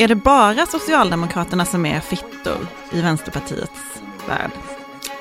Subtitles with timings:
[0.00, 4.50] Är det bara Socialdemokraterna som är fittor i Vänsterpartiets värld?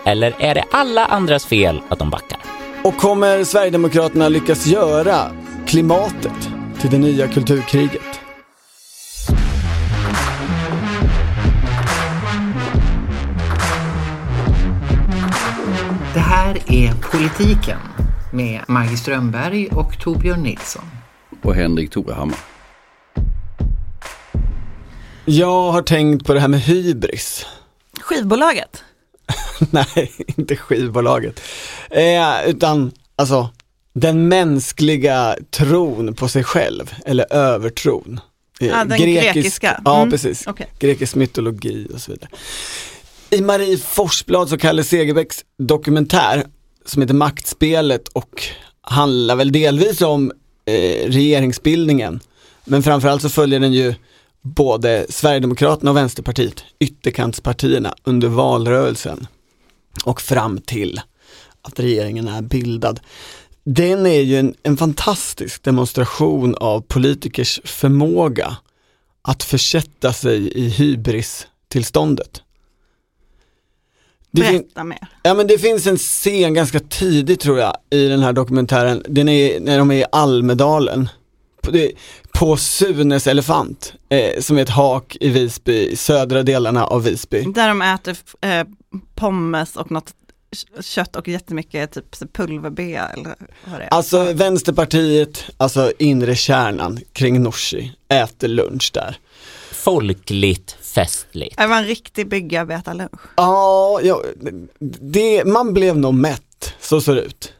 [0.05, 2.39] Eller är det alla andras fel att de backar?
[2.83, 5.31] Och kommer Sverigedemokraterna lyckas göra
[5.67, 6.49] klimatet
[6.79, 8.21] till det nya kulturkriget?
[16.13, 17.79] Det här är Politiken
[18.33, 20.83] med Maggie Strömberg och Torbjörn Nilsson.
[21.43, 22.56] Och Henrik Torehammar.
[25.29, 27.45] Jag har tänkt på det här med hybris.
[28.01, 28.83] Skivbolaget?
[29.71, 31.41] Nej, inte skivbolaget.
[31.89, 33.49] Eh, utan alltså
[33.93, 38.19] den mänskliga tron på sig själv, eller övertron.
[38.59, 39.81] Eh, Ja, den grekiska.
[39.85, 40.47] Ja, Mm, precis.
[40.47, 40.67] okej.
[40.79, 42.29] Grekisk mytologi och så vidare.
[43.29, 46.43] I Marie Forsblads och Kalle Segerbäcks dokumentär
[46.85, 48.43] som heter Maktspelet och
[48.81, 50.31] handlar väl delvis om
[50.65, 52.19] eh, regeringsbildningen.
[52.65, 53.95] Men framförallt så följer den ju
[54.55, 59.27] både Sverigedemokraterna och Vänsterpartiet, ytterkantspartierna under valrörelsen
[60.05, 61.01] och fram till
[61.61, 62.99] att regeringen är bildad.
[63.63, 68.57] Den är ju en, en fantastisk demonstration av politikers förmåga
[69.21, 72.41] att försätta sig i hybris-tillståndet.
[74.31, 75.07] Det Berätta mer.
[75.23, 79.29] Ja men det finns en scen ganska tidigt tror jag i den här dokumentären, den
[79.29, 81.09] är när de är i Almedalen.
[81.61, 81.91] På, det,
[82.33, 87.41] på Sunes elefant, eh, som är ett hak i Visby, i södra delarna av Visby.
[87.41, 88.67] Där de äter eh,
[89.15, 90.13] pommes och något
[90.81, 93.35] kött och jättemycket typ så pulver-B eller
[93.65, 93.93] vad det är.
[93.93, 99.17] Alltså Vänsterpartiet, alltså inre kärnan kring Nooshi, äter lunch där.
[99.71, 101.57] Folkligt, festligt.
[101.57, 103.21] Det var en riktig byggarbetarlunch.
[103.35, 104.23] Ja, ja
[104.99, 107.53] det, man blev nog mätt, så ser det ut.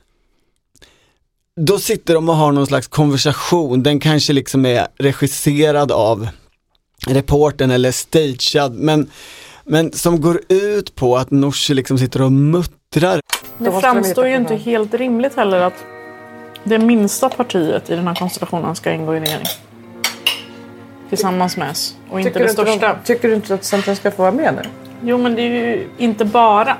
[1.59, 6.27] Då sitter de och har någon slags konversation, den kanske liksom är regisserad av
[7.07, 9.09] reporten eller stagead, men,
[9.63, 13.21] men som går ut på att Nooshi liksom sitter och muttrar.
[13.57, 15.85] Det framstår ju inte helt rimligt heller att
[16.63, 19.45] det minsta partiet i den här konstellationen ska ingå i regering.
[21.09, 22.93] Tillsammans med S och inte Tycker det du, inte största.
[22.93, 24.61] de, tycker du inte att Centern ska få vara med nu?
[25.03, 26.77] Jo men det är ju inte bara.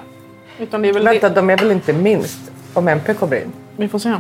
[0.60, 1.36] Utan det är väl Vänta, det.
[1.36, 2.40] de är väl inte minst
[2.74, 3.52] om MP kommer in?
[3.78, 4.14] Vi får se.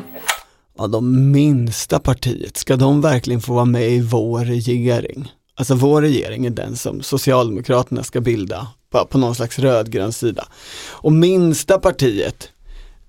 [0.77, 5.31] Ja, de minsta partiet, ska de verkligen få vara med i vår regering?
[5.55, 10.47] Alltså vår regering är den som Socialdemokraterna ska bilda på, på någon slags rödgrön sida.
[10.89, 12.49] Och minsta partiet,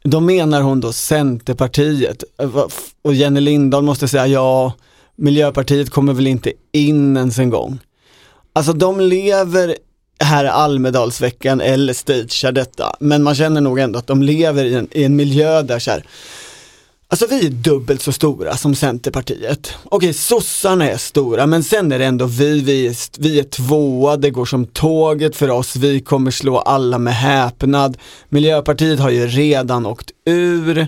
[0.03, 2.25] då menar hon då Centerpartiet.
[3.03, 4.73] Och Jenny Lindahl måste säga ja,
[5.17, 7.79] Miljöpartiet kommer väl inte in ens en gång.
[8.53, 9.77] Alltså de lever
[10.21, 14.75] här i Almedalsveckan eller stagear detta, men man känner nog ändå att de lever i
[14.75, 16.05] en, i en miljö där så här,
[17.11, 19.75] Alltså vi är dubbelt så stora som Centerpartiet.
[19.85, 24.17] Okej, sossarna är stora, men sen är det ändå vi, vi är, vi är tvåa,
[24.17, 27.99] det går som tåget för oss, vi kommer slå alla med häpnad.
[28.29, 30.87] Miljöpartiet har ju redan åkt ur.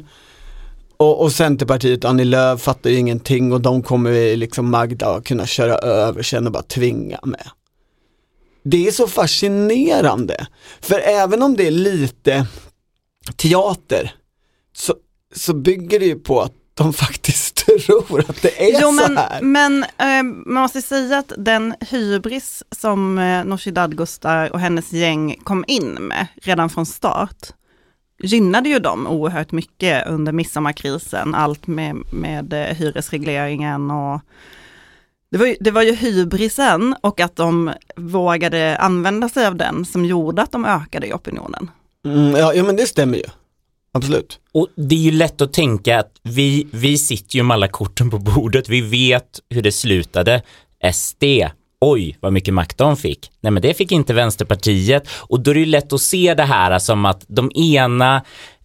[0.97, 5.47] Och, och Centerpartiet, Annie Lööf fattar ju ingenting och de kommer ju liksom Magda kunna
[5.47, 7.49] köra över sen och bara tvinga med.
[8.63, 10.47] Det är så fascinerande,
[10.81, 12.47] för även om det är lite
[13.37, 14.15] teater
[14.77, 14.95] så,
[15.35, 19.17] så bygger det ju på att de faktiskt tror att det är Jo så men,
[19.17, 19.43] här.
[19.43, 25.37] men eh, man måste säga att den hybris som eh, Nooshi Dadgostar och hennes gäng
[25.45, 27.53] kom in med redan från start
[28.23, 34.21] gynnade ju dem oerhört mycket under midsommarkrisen, allt med, med eh, hyresregleringen och
[35.31, 39.85] det var, ju, det var ju hybrisen och att de vågade använda sig av den
[39.85, 41.71] som gjorde att de ökade i opinionen.
[42.05, 43.25] Mm, ja, ja men det stämmer ju.
[43.93, 44.39] Absolut.
[44.53, 48.11] Och det är ju lätt att tänka att vi, vi sitter ju med alla korten
[48.11, 50.43] på bordet, vi vet hur det slutade.
[50.93, 51.25] SD,
[51.81, 53.31] oj vad mycket makt de fick.
[53.41, 56.45] Nej men det fick inte Vänsterpartiet och då är det ju lätt att se det
[56.45, 58.23] här som att de ena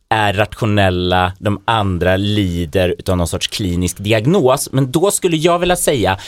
[0.09, 4.69] är rationella, de andra lider av någon sorts klinisk diagnos.
[4.72, 6.19] Men då skulle jag vilja säga,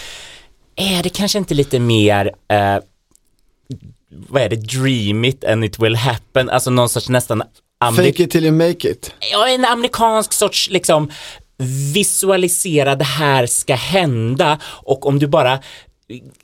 [0.76, 2.78] är det kanske inte lite mer eh,
[4.10, 7.44] vad är det, dream it and it will happen, alltså någon sorts nästan
[7.96, 9.14] Fake it till you make it.
[9.32, 11.12] ja, en amerikansk sorts liksom
[11.94, 15.60] visualisera det här ska hända och om du bara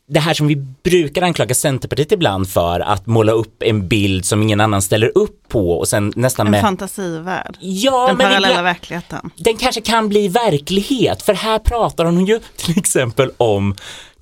[0.08, 4.42] det här som vi brukar anklaga Centerpartiet ibland för att måla upp en bild som
[4.42, 7.58] ingen annan ställer upp på och sen nästan En med fantasivärld.
[7.60, 9.30] Ja, Den men parallella ibland, verkligheten.
[9.38, 13.76] den kanske kan bli verklighet för här pratar hon ju till exempel om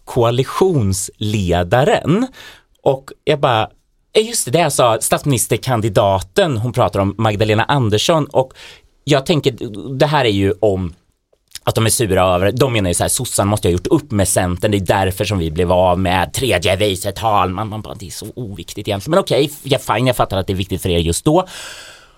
[0.05, 2.27] koalitionsledaren
[2.83, 3.69] och jag bara
[4.13, 8.53] Eh, just det, det jag sa, statsministerkandidaten, hon pratar om Magdalena Andersson och
[9.03, 9.55] jag tänker,
[9.97, 10.93] det här är ju om
[11.63, 14.11] att de är sura över, de menar ju så här, sossarna måste ha gjort upp
[14.11, 17.69] med Centern, det är därför som vi blev av med tredje vice talman.
[17.69, 19.11] Man bara, det är så oviktigt egentligen.
[19.11, 21.47] Men okej, ja, fine, jag fattar att det är viktigt för er just då.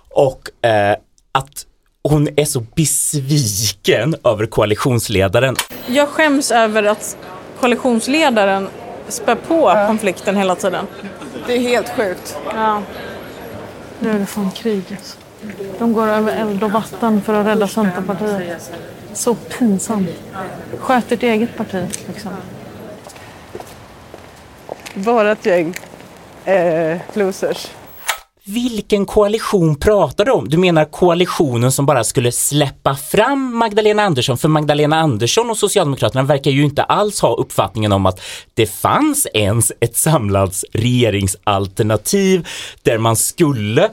[0.10, 0.96] Och eh,
[1.32, 1.66] att
[2.04, 5.56] hon är så besviken över koalitionsledaren.
[5.88, 7.18] Jag skäms över att
[7.60, 8.70] koalitionsledaren
[9.08, 10.88] spär på konflikten hela tiden.
[11.48, 12.38] Det är helt sjukt.
[12.56, 12.82] Ja.
[14.00, 15.18] Nu är det fan kriget.
[15.80, 18.72] De går över eld och vatten för att rädda Centerpartiet.
[19.14, 20.10] Så pinsamt.
[20.80, 22.32] Sköt ditt eget parti liksom.
[24.94, 25.76] Vårat gäng
[26.46, 27.68] eh, losers.
[28.46, 30.50] Vilken koalition pratar du om?
[30.50, 34.38] Du menar koalitionen som bara skulle släppa fram Magdalena Andersson?
[34.38, 38.22] För Magdalena Andersson och Socialdemokraterna verkar ju inte alls ha uppfattningen om att
[38.54, 42.48] det fanns ens ett samlat regeringsalternativ
[42.82, 43.90] där man skulle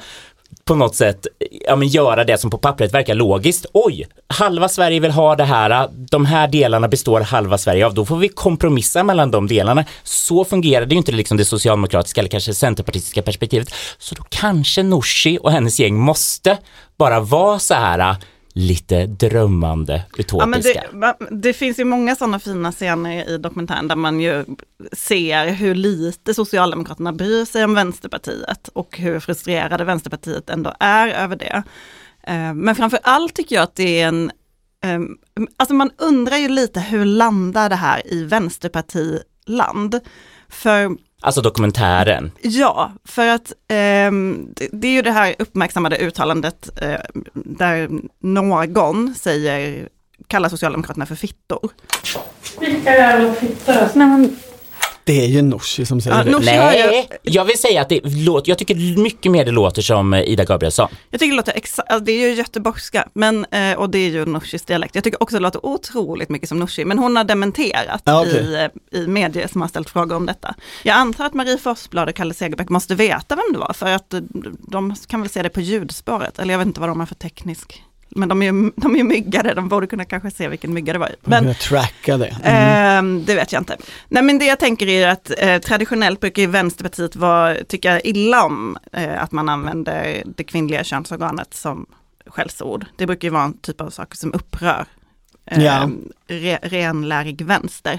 [0.70, 1.26] på något sätt
[1.67, 3.67] ja, men göra det som på pappret verkar logiskt.
[3.72, 8.06] Oj, halva Sverige vill ha det här, de här delarna består halva Sverige av, då
[8.06, 9.84] får vi kompromissa mellan de delarna.
[10.02, 13.75] Så fungerar det ju inte liksom det socialdemokratiska eller kanske centerpartistiska perspektivet.
[13.99, 16.58] Så då kanske Nooshi och hennes gäng måste
[16.99, 18.17] bara vara så här
[18.61, 20.85] lite drömmande, Ja, utopiska.
[20.93, 24.45] det, va- det finns ju många sådana fina scener i dokumentären där man ju
[24.93, 31.37] ser hur lite Socialdemokraterna bryr sig om Vänsterpartiet och hur frustrerade Vänsterpartiet ändå är över
[31.37, 31.62] det.
[32.23, 34.31] Eh, Men framför allt tycker jag att det är en,
[34.85, 35.17] ehm,
[35.56, 40.01] alltså man undrar ju lite hur landar det här i vänsterpartiland?
[40.49, 42.32] För Alltså dokumentären.
[42.43, 43.52] Ja, för att
[44.55, 47.00] det, det är ju det här uppmärksammade uttalandet eh,
[47.34, 47.88] där
[48.19, 49.88] någon säger,
[50.26, 51.70] kallar Socialdemokraterna för fittor.
[52.61, 53.75] Vilka jävla fittor.
[53.94, 54.37] Nej men
[55.11, 56.31] Det är ju Nooshi som säger Ja, det.
[56.31, 59.51] Nooshi har ju, Nej, jag vill säga att det låter, jag tycker mycket mer det
[59.51, 60.89] låter som eh, Ida Gabrielsson.
[61.11, 64.09] jag tycker det låter exakt, alltså det är ju göteborgska, men, eh, och det är
[64.11, 64.95] ju Nooshis dialekt.
[64.95, 68.33] Jag tycker också det låter otroligt mycket som Nooshi, men hon har dementerat Ja, okej.
[68.41, 68.55] i,
[68.93, 70.55] eh, i medier som har ställt frågor om detta.
[70.83, 74.15] Jag antar att Marie Forsblad och Kalle Segerbäck måste veta vem det var, för att
[74.15, 74.21] eh,
[74.69, 77.15] de kan väl se det på ljudspåret, eller jag vet inte vad de har för
[77.15, 80.75] teknisk, men de är ju, de är ju myggade, de borde kunna kanske se vilken
[80.75, 81.15] mygga det var.
[81.21, 82.37] Men, Men, jag tracka det.
[82.45, 83.77] Ehm, det vet jag inte.
[84.09, 88.79] Nej men det jag tänker är att eh, traditionellt brukar ju Vänsterpartiet tycka illa om
[88.93, 91.87] eh, att man använder det kvinnliga könsorganet som
[92.27, 92.87] skällsord.
[92.97, 94.85] Det brukar ju vara en typ av saker som upprör
[95.47, 95.91] eh, Ja.
[96.29, 97.99] re, renlärig vänster.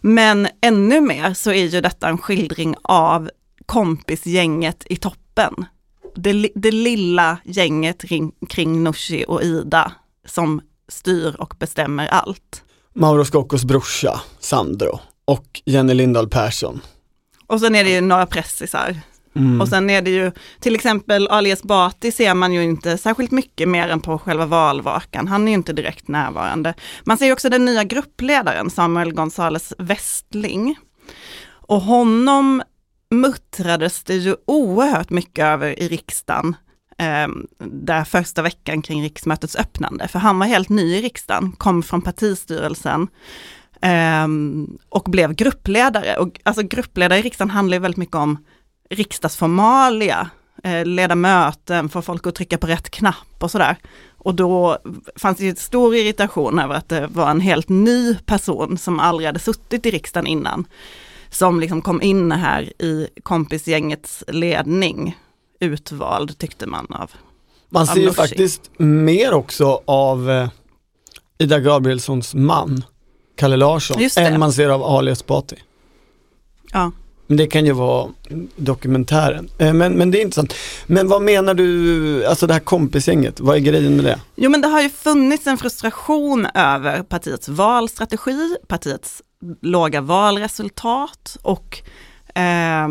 [0.00, 3.30] Men ännu mer så är ju detta en skildring av
[3.66, 5.66] kompisgänget i toppen.
[6.14, 9.92] Det, det lilla gänget kring, kring Nooshi och Ida
[10.26, 12.62] som styr och bestämmer allt.
[12.94, 16.80] Mauro Scoccos brorsa, Sandro, och Jenny Lindahl Persson.
[17.46, 19.00] Och sen är det ju några pressisar.
[19.36, 19.60] Mm.
[19.60, 23.68] Och sen är det ju till exempel Ali Esbati ser man ju inte särskilt mycket
[23.68, 25.28] mer än på själva valvakan.
[25.28, 26.74] Han är ju inte direkt närvarande.
[27.04, 30.76] Man ser ju också den nya gruppledaren Samuel Gonzales Westling.
[31.66, 32.62] Och honom
[33.10, 36.56] muttrades det ju oerhört mycket över i riksdagen
[36.98, 37.28] eh,
[37.58, 40.08] där första veckan kring riksmötets öppnande.
[40.08, 43.08] För han var helt ny i riksdagen, kom från partistyrelsen
[43.80, 44.28] eh,
[44.88, 46.16] och blev gruppledare.
[46.16, 48.44] Och alltså gruppledare i riksdagen handlar ju väldigt mycket om
[48.90, 50.30] riksdagsformalia,
[50.64, 53.76] eh, leda möten, få folk att trycka på rätt knapp och sådär.
[54.24, 54.78] Och då
[55.16, 59.26] fanns det ju stor irritation över att det var en helt ny person som aldrig
[59.26, 60.66] hade suttit i riksdagen innan.
[61.34, 65.18] Som liksom kom in här i kompisgängets ledning,
[65.60, 67.10] utvald tyckte man av.
[67.68, 70.48] Man ser ju faktiskt mer också av eh,
[71.38, 72.84] Ida Gabrielssons man,
[73.36, 75.56] Kalle Larsson, än man ser av Ali Esbati.
[76.72, 76.92] Ja.
[77.26, 78.08] Men det kan ju vara
[78.56, 79.48] dokumentären.
[79.58, 80.54] Eh, Men, men det är intressant.
[80.86, 84.20] Men vad menar du, alltså det här kompisgänget, vad är grejen med det?
[84.34, 89.22] Jo men det har ju funnits en frustration över partiets valstrategi, partiets
[89.60, 91.82] låga valresultat och
[92.34, 92.88] eh,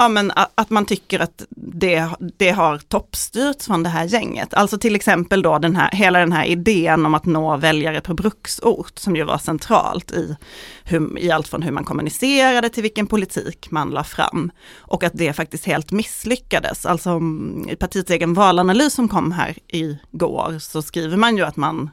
[0.00, 4.54] ja, men att man tycker att det, det har toppstyrts från det här gänget.
[4.54, 8.14] Alltså till exempel då den här, hela den här idén om att nå väljare på
[8.14, 10.36] bruksort som ju var centralt i,
[10.84, 14.50] hur, i allt från hur man kommunicerade till vilken politik man la fram.
[14.76, 16.86] Och att det faktiskt helt misslyckades.
[16.86, 21.56] Alltså mm, i partiets egen valanalys som kom här igår så skriver man ju att
[21.56, 21.90] man,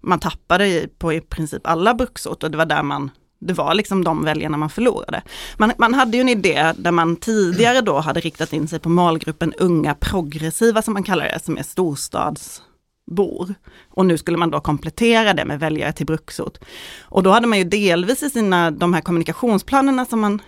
[0.00, 4.04] man tappade på i princip alla bruksort och det var där man det var liksom
[4.04, 5.22] de väljarna man förlorade.
[5.56, 8.88] Man, man hade ju en idé där man tidigare då hade riktat in sig på
[8.88, 13.54] målgruppen unga progressiva som man kallar det, som är storstadsbor.
[13.90, 16.58] Och nu skulle man då komplettera det med väljare till bruksort.
[17.00, 20.42] Och då hade man ju delvis i sina, de här kommunikationsplanerna som man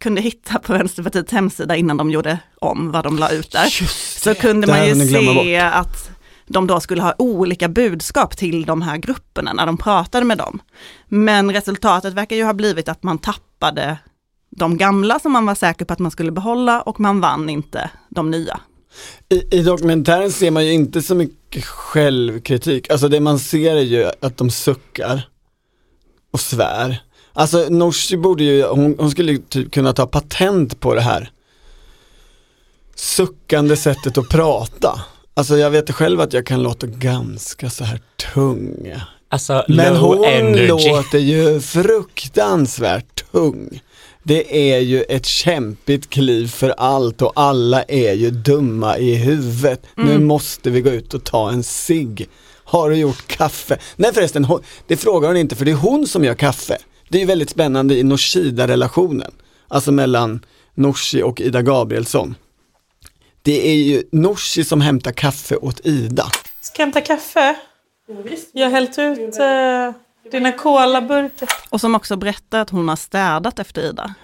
[0.00, 3.64] kunde hitta på Vänsterpartiets hemsida innan de gjorde om vad de la ut där.
[3.80, 6.15] Just Så kunde man ju se att
[6.46, 10.60] de då skulle ha olika budskap till de här grupperna när de pratade med dem.
[11.08, 13.98] Men resultatet verkar ju ha blivit att man tappade
[14.50, 17.90] de gamla som man var säker på att man skulle behålla och man vann inte
[18.08, 18.60] de nya.
[19.28, 23.80] I, I dokumentären ser man ju inte så mycket självkritik, alltså det man ser är
[23.80, 25.28] ju att de suckar
[26.30, 27.02] och svär.
[27.32, 31.30] Alltså Nooshi borde ju, hon, hon skulle ju typ kunna ta patent på det här
[32.94, 35.00] suckande sättet att prata.
[35.38, 38.00] Alltså jag vet själv att jag kan låta ganska så här
[38.34, 38.92] tung.
[39.28, 40.66] Alltså, Men low hon energy.
[40.88, 43.80] låter ju fruktansvärt tung.
[44.22, 49.82] Det är ju ett kämpigt kliv för allt och alla är ju dumma i huvudet.
[49.96, 52.28] Nu måste vi gå ut och ta en cigg.
[52.64, 53.78] Har du gjort kaffe?
[53.96, 56.78] Nej förresten, hon- det frågar hon inte för det är hon som gör kaffe.
[57.08, 59.30] Det är ju väldigt spännande i Nooshida-relationen.
[59.68, 60.40] Alltså mellan
[60.74, 62.34] Nooshi och Ida Gabrielsson.
[63.46, 66.26] Det är ju Nooshi som hämtar kaffe åt Ida.
[66.60, 67.56] Ska jag hämta kaffe?
[68.52, 71.48] Jag har hällt ut eh, dina colaburkar.
[71.70, 74.14] Och som också berättar att hon har städat efter Ida.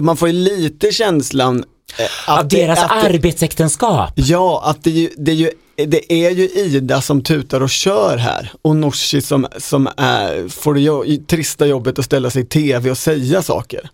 [0.00, 1.64] Man får ju lite känslan
[1.98, 4.12] eh, Av det- deras att det- arbetsäktenskap.
[4.14, 5.50] Ja, att det, är ju, det, är ju,
[5.86, 10.74] det är ju Ida som tutar och kör här och Nooshi som, som är, får
[10.74, 13.90] det jo, trista jobbet att ställa sig i tv och säga saker.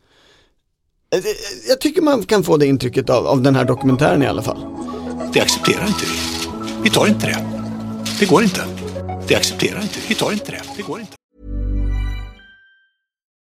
[1.14, 4.26] Eh, det- Jag tycker man kan få det intrycket av, av den här dokumentären i
[4.26, 4.61] alla fall.
[5.33, 6.50] Det accepterar inte vi.
[6.83, 7.47] Vi tar inte det.
[8.21, 8.64] Det går inte.
[9.29, 10.07] Det accepterar inte vi.
[10.09, 10.62] Vi tar inte det.
[10.76, 11.12] Det går inte.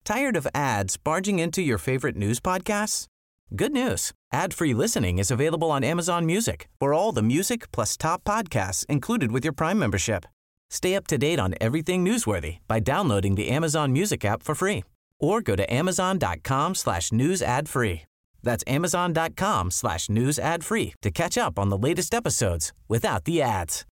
[0.06, 3.06] Tired of ads barging into your favorite news podcasts?
[3.50, 4.12] Good news.
[4.34, 9.32] Ad-free listening is available on Amazon Music for all the music plus top podcasts included
[9.32, 10.26] with your Prime membership.
[10.70, 14.84] Stay up to date on everything newsworthy by downloading the Amazon Music app for free
[15.20, 18.02] or go to amazon.com slash news ad free.
[18.44, 23.42] That's amazon.com slash news ad free to catch up on the latest episodes without the
[23.42, 23.86] ads.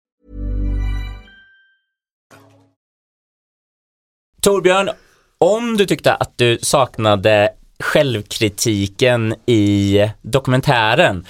[4.41, 4.89] Torbjörn,
[5.37, 7.49] om du tyckte att du saknade
[7.79, 11.25] självkritiken i dokumentären,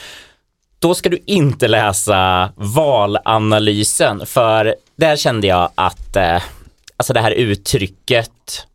[0.79, 6.43] då ska du inte läsa valanalysen, för där kände jag att eh,
[6.97, 8.67] alltså det här uttrycket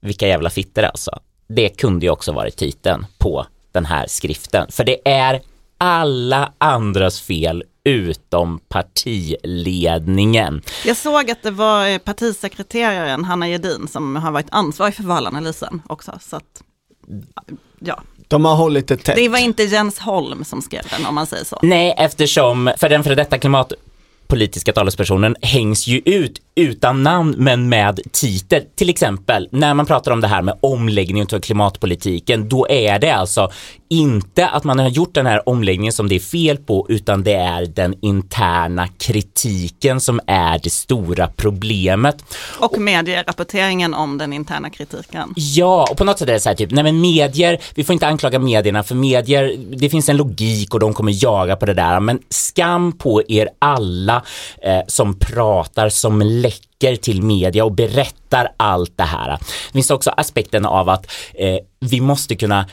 [0.00, 1.10] vilka jävla fitter alltså.
[1.48, 5.40] Det kunde ju också varit titeln på den här skriften, för det är
[5.78, 10.62] alla andras fel utom partiledningen.
[10.84, 15.82] Jag såg att det var eh, partisekreteraren Hanna Gedin som har varit ansvarig för valanalysen
[15.86, 16.18] också.
[16.20, 16.62] Så att,
[17.78, 18.02] ja.
[18.28, 19.16] De har hållit det tätt.
[19.16, 21.58] Det var inte Jens Holm som skrev den om man säger så.
[21.62, 28.00] Nej, eftersom för den före detta klimatpolitiska talespersonen hängs ju ut utan namn men med
[28.12, 28.62] titel.
[28.76, 33.10] Till exempel när man pratar om det här med omläggning av klimatpolitiken, då är det
[33.10, 33.50] alltså
[33.90, 37.34] inte att man har gjort den här omläggningen som det är fel på, utan det
[37.34, 42.24] är den interna kritiken som är det stora problemet.
[42.58, 45.34] Och medierapporteringen om den interna kritiken.
[45.36, 47.92] Ja, och på något sätt är det så här typ, nej men medier, vi får
[47.92, 51.74] inte anklaga medierna för medier, det finns en logik och de kommer jaga på det
[51.74, 54.22] där, men skam på er alla
[54.62, 56.49] eh, som pratar, som läcker
[56.80, 59.30] till media och berättar allt det här.
[59.66, 62.66] Det finns också aspekten av att eh, vi måste kunna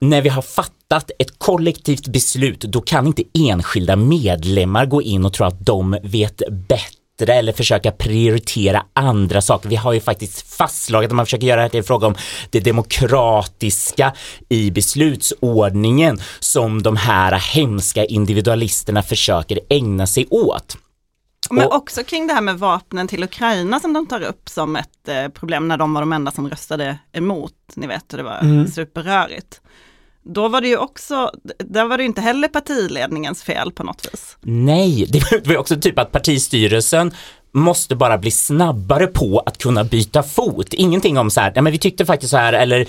[0.00, 5.32] när vi har fattat ett kollektivt beslut, då kan inte enskilda medlemmar gå in och
[5.32, 9.68] tro att de vet bättre eller försöka prioritera andra saker.
[9.68, 12.14] Vi har ju faktiskt fastslagit att man försöker göra det till en fråga om
[12.50, 14.12] det demokratiska
[14.48, 20.76] i beslutsordningen som de här hemska individualisterna försöker ägna sig åt.
[21.50, 24.76] Men Och- också kring det här med vapnen till Ukraina som de tar upp som
[24.76, 27.52] ett eh, problem när de var de enda som röstade emot.
[27.74, 29.60] Ni vet, det var superrörigt.
[30.22, 34.08] Då var det ju också, där var det ju inte heller partiledningens fel på något
[34.12, 34.36] vis.
[34.40, 37.12] Nej, det var ju också typ att partistyrelsen
[37.54, 40.74] måste bara bli snabbare på att kunna byta fot.
[40.74, 42.88] Ingenting om så här, nej men vi tyckte faktiskt så här, eller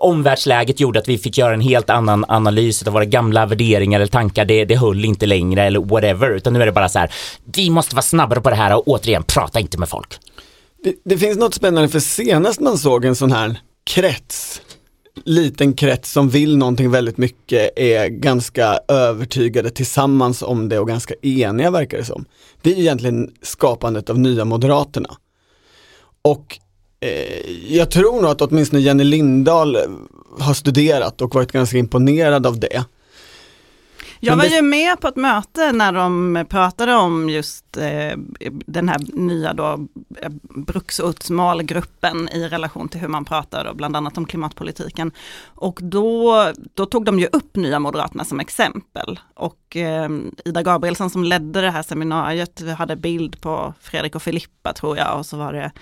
[0.00, 4.10] omvärldsläget gjorde att vi fick göra en helt annan analys av våra gamla värderingar eller
[4.10, 7.12] tankar, det, det höll inte längre eller whatever, utan nu är det bara så här,
[7.44, 10.18] vi måste vara snabbare på det här och återigen, prata inte med folk.
[10.84, 14.62] Det, det finns något spännande för senast man såg en sån här krets,
[15.24, 21.14] liten krets som vill någonting väldigt mycket är ganska övertygade tillsammans om det och ganska
[21.22, 22.24] eniga verkar det som.
[22.62, 25.16] Det är egentligen skapandet av nya Moderaterna.
[26.22, 26.58] Och
[27.00, 29.76] eh, jag tror nog att åtminstone Jenny Lindahl
[30.38, 32.84] har studerat och varit ganska imponerad av det.
[34.20, 38.16] Jag var ju med på ett möte när de pratade om just eh,
[38.66, 39.86] den här nya då
[40.22, 45.12] eh, bruksortsmålgruppen i relation till hur man pratar då, bland annat om klimatpolitiken.
[45.54, 49.20] Och då, då tog de ju upp Nya Moderaterna som exempel.
[49.34, 50.10] Och eh,
[50.44, 55.18] Ida Gabrielsson som ledde det här seminariet hade bild på Fredrik och Filippa tror jag
[55.18, 55.72] och så var det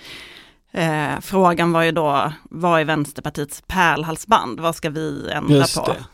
[0.71, 4.59] eh, Frågan var ju då, vad är Vänsterpartiets pärlhalsband?
[4.59, 5.85] Vad ska vi ändra Just på?
[5.85, 6.05] det.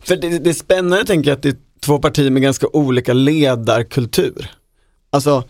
[0.00, 3.12] För det, det är spännande tänker jag att det är två partier med ganska olika
[3.12, 4.50] ledarkultur.
[5.10, 5.44] Alltså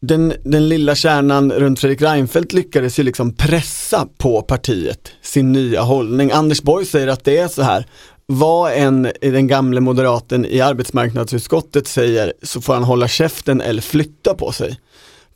[0.00, 5.82] den, den lilla kärnan runt Fredrik Reinfeldt lyckades ju liksom pressa på partiet sin nya
[5.82, 6.30] hållning.
[6.30, 7.86] Anders Borg säger att det är så här,
[8.26, 14.34] vad en den gamle moderaten i arbetsmarknadsutskottet säger så får han hålla käften eller flytta
[14.34, 14.80] på sig.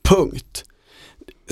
[0.03, 0.65] Punkt.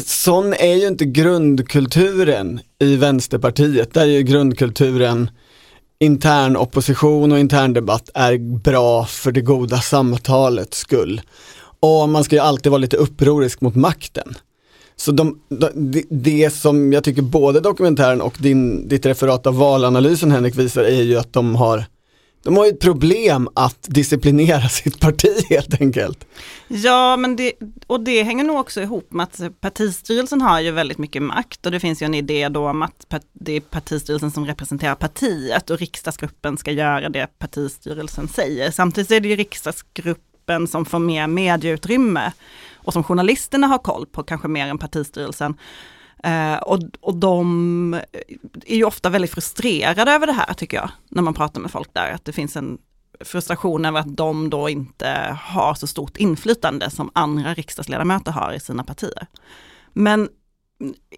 [0.07, 3.95] Sån är ju inte grundkulturen i Vänsterpartiet.
[3.95, 5.31] Där är ju grundkulturen
[6.03, 11.21] intern opposition och intern debatt är bra för det goda samtalets skull.
[11.81, 14.35] Och man ska ju alltid vara lite upprorisk mot makten.
[14.97, 20.31] Så de, de, det, som jag tycker både dokumentären och din, ditt referat av valanalysen
[20.31, 21.85] Henrik visar är ju att de har
[22.43, 26.27] de har ju ett problem att disciplinera sitt parti helt enkelt.
[26.69, 27.53] Ja, men det,
[27.87, 31.73] och det hänger nog också ihop med att partistyrelsen har ju väldigt mycket makt och
[31.73, 35.79] det finns ju en idé då om att det är partistyrelsen som representerar partiet och
[35.79, 38.71] riksdagsgruppen ska göra det partistyrelsen säger.
[38.71, 42.33] Samtidigt är det ju riksdagsgruppen som får mer medieutrymme
[42.75, 45.55] och som journalisterna har koll på, kanske mer än partistyrelsen.
[46.23, 47.95] Eh, och, och de
[48.67, 51.95] är ju ofta väldigt frustrerade över det här tycker jag, när man pratar med folk
[51.95, 52.79] där, att det finns en
[53.21, 58.61] frustration över att de då inte har så stort inflytande som andra riksdagsledamöter har i
[58.61, 59.27] sina partier.
[59.93, 60.29] Men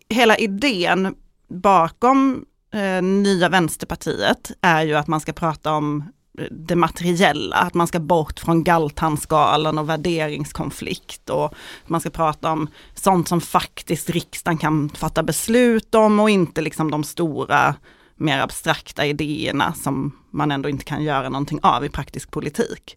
[0.08, 1.14] hela idén
[1.48, 6.04] bakom eh, Nya Vänsterpartiet är ju att man ska prata om
[6.50, 11.54] det materiella, att man ska bort från Galtanskalan och värderingskonflikt och
[11.86, 16.90] man ska prata om sånt som faktiskt riksdagen kan fatta beslut om och inte liksom
[16.90, 17.74] de stora
[18.16, 22.96] mer abstrakta idéerna som man ändå inte kan göra någonting av i praktisk politik.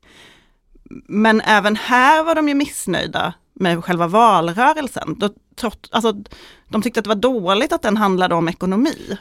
[1.07, 5.15] Men även här var de ju missnöjda med själva valrörelsen.
[5.19, 6.13] Då, trott, alltså,
[6.69, 9.17] de tyckte att det var dåligt att den handlade om ekonomi.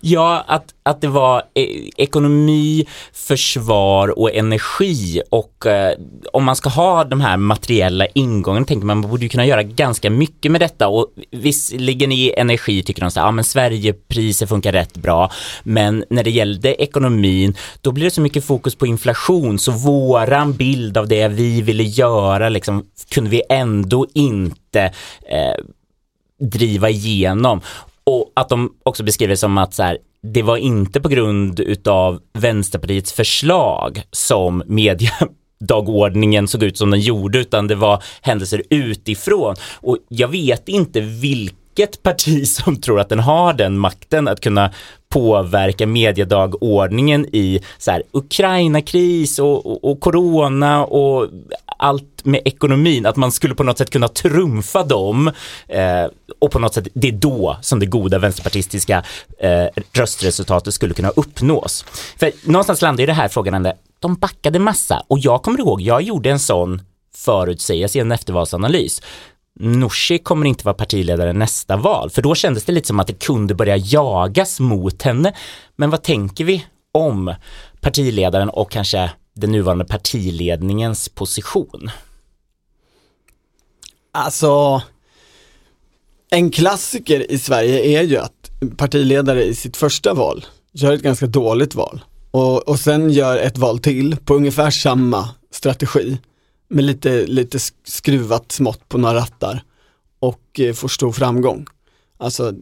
[0.00, 5.98] Ja, att, att det var e, ekonomi, försvar och energi och eh,
[6.32, 9.62] om man ska ha de här materiella ingången tänker man man borde ju kunna göra
[9.62, 14.46] ganska mycket med detta och visserligen i energi tycker de så här, ja men Sverigepriser
[14.46, 15.30] funkar rätt bra
[15.62, 20.52] men när det gällde ekonomin då blir det så mycket fokus på inflation så våran
[20.52, 24.82] bild av det vi ville göra liksom kunde vi ändå inte
[25.28, 25.64] eh,
[26.40, 27.60] driva igenom.
[28.06, 32.20] Och att de också beskriver som att så här, det var inte på grund utav
[32.32, 39.56] Vänsterpartiets förslag som mediedagordningen såg ut som den gjorde utan det var händelser utifrån.
[39.80, 44.70] Och jag vet inte vilket parti som tror att den har den makten att kunna
[45.08, 51.28] påverka mediedagordningen i så här, Ukraina-kris och, och, och corona och
[51.84, 55.28] allt med ekonomin, att man skulle på något sätt kunna trumfa dem
[55.68, 56.06] eh,
[56.38, 59.04] och på något sätt, det är då som det goda vänsterpartistiska
[59.38, 61.84] eh, röstresultatet skulle kunna uppnås.
[62.16, 65.80] För någonstans landar ju det här frågan ändå, de backade massa och jag kommer ihåg,
[65.80, 66.82] jag gjorde en sån
[67.16, 69.02] förutsägelse i en eftervalsanalys.
[69.60, 73.24] Nooshi kommer inte vara partiledare nästa val, för då kändes det lite som att det
[73.24, 75.34] kunde börja jagas mot henne.
[75.76, 77.34] Men vad tänker vi om
[77.80, 81.90] partiledaren och kanske den nuvarande partiledningens position?
[84.12, 84.82] Alltså,
[86.30, 91.26] en klassiker i Sverige är ju att partiledare i sitt första val gör ett ganska
[91.26, 96.18] dåligt val och, och sen gör ett val till på ungefär samma strategi
[96.68, 99.62] med lite, lite skruvat smått på några rattar
[100.18, 101.66] och eh, får stor framgång.
[102.18, 102.52] Alltså,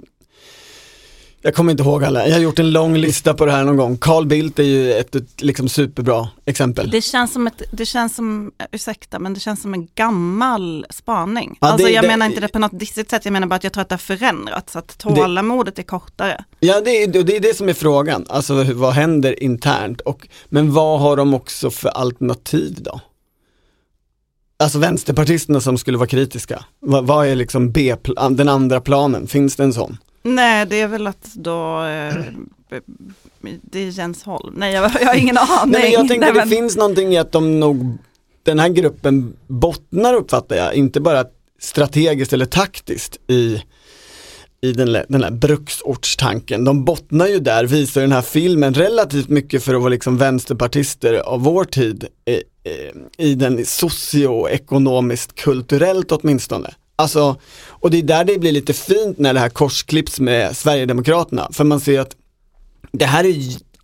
[1.45, 3.77] jag kommer inte ihåg alla, jag har gjort en lång lista på det här någon
[3.77, 3.97] gång.
[3.97, 6.91] Carl Bildt är ju ett, ett liksom superbra exempel.
[6.91, 11.59] Det känns som ett, det känns som, ursäkta, men det känns som en gammal spaning.
[11.61, 13.55] Ja, alltså det- jag det- menar inte det på något dissigt sätt, jag menar bara
[13.57, 16.45] att jag tror att det har förändrats, att tålamodet är kortare.
[16.61, 20.73] Ja det är, det är det som är frågan, alltså vad händer internt och, men
[20.73, 23.01] vad har de också för alternativ då?
[24.57, 27.97] Alltså vänsterpartisterna som skulle vara kritiska, vad, vad är liksom B,
[28.31, 29.99] den andra planen, finns det en sån?
[30.23, 32.15] Nej, det är väl att då, eh,
[33.63, 34.55] det är Jens Holm.
[34.57, 35.73] Nej, jag, jag har ingen aning.
[35.73, 37.99] Nej men jag tänker Nej, det men- finns någonting i att de nog,
[38.43, 41.25] den här gruppen bottnar uppfattar jag, inte bara
[41.61, 43.63] strategiskt eller taktiskt i
[44.65, 46.65] i den, den här bruksortstanken.
[46.65, 51.15] De bottnar ju där, visar den här filmen relativt mycket för att vara liksom vänsterpartister
[51.15, 52.41] av vår tid i, i,
[53.31, 56.75] i den socioekonomiskt kulturellt åtminstone.
[57.03, 57.37] Alltså,
[57.69, 61.65] och det är där det blir lite fint när det här korsklipps med Sverigedemokraterna, för
[61.65, 62.17] man ser att
[62.93, 63.35] det här är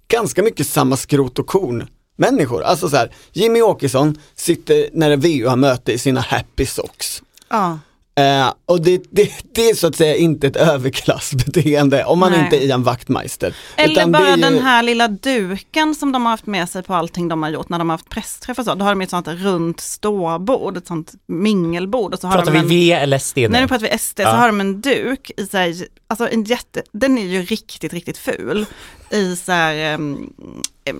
[0.08, 2.62] ganska mycket samma skrot och korn människor.
[2.62, 7.22] Alltså så här, Jimmy Åkesson sitter när VU har möte i sina happy socks.
[7.48, 7.78] Ja.
[8.18, 10.56] Eh, och det, det, det är så att säga inte ett
[11.22, 12.40] överklassbeteende om man Nej.
[12.44, 13.54] inte är Ian Wachtmeister.
[13.76, 17.28] Eller bara ju- den här lilla duken som de har haft med sig på allting
[17.28, 18.74] de har gjort när de har haft pressträffar och så.
[18.74, 22.14] Då har de ett sånt runt ståbord, ett sånt mingelbord.
[22.14, 23.48] Och så har Pratar de vi en, V eller SD nu?
[23.48, 24.30] Nej nu pratar vi SD, Ja.
[24.30, 28.18] så har de en duk i sig, alltså en jätte, den är ju riktigt, riktigt
[28.18, 28.66] ful.
[29.10, 30.32] I så här, um,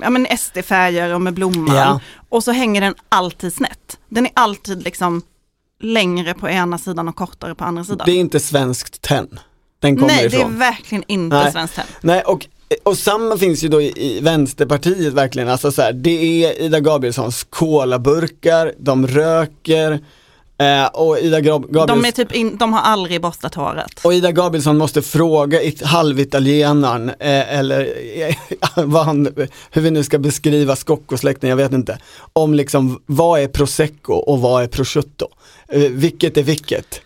[0.03, 1.77] ja men SD-färger och med blomman.
[1.77, 2.01] Ja.
[2.29, 3.99] Och så hänger den alltid snett.
[4.09, 5.23] Den är alltid liksom
[5.81, 8.03] längre på ena sidan och kortare på andra sidan.
[8.07, 9.41] Det är inte svenskt tenn.
[9.81, 10.59] Den kommer Nej, det är ifrån.
[10.59, 11.53] verkligen inte Nej.
[11.53, 11.87] svenskt tenn.
[12.01, 12.47] Nej, och,
[12.83, 16.81] och samma finns ju då i, i Vänsterpartiet verkligen, alltså så här, det är Ida
[16.81, 20.01] Gabrielssons kolaburkar, de röker
[20.59, 24.01] eh, och Ida Gab- De, är typ in, de har aldrig borstat håret.
[24.05, 27.95] Och Ida Gabrielsson måste fråga it- halvitalienaren eh, eller
[28.29, 28.35] eh,
[28.85, 29.29] vad han,
[29.71, 31.99] hur vi nu ska beskriva Scocco-släkten, jag vet inte.
[32.33, 35.29] Om liksom vad är prosecco och vad är prosciutto?
[35.69, 37.01] Eh, vilket är vilket?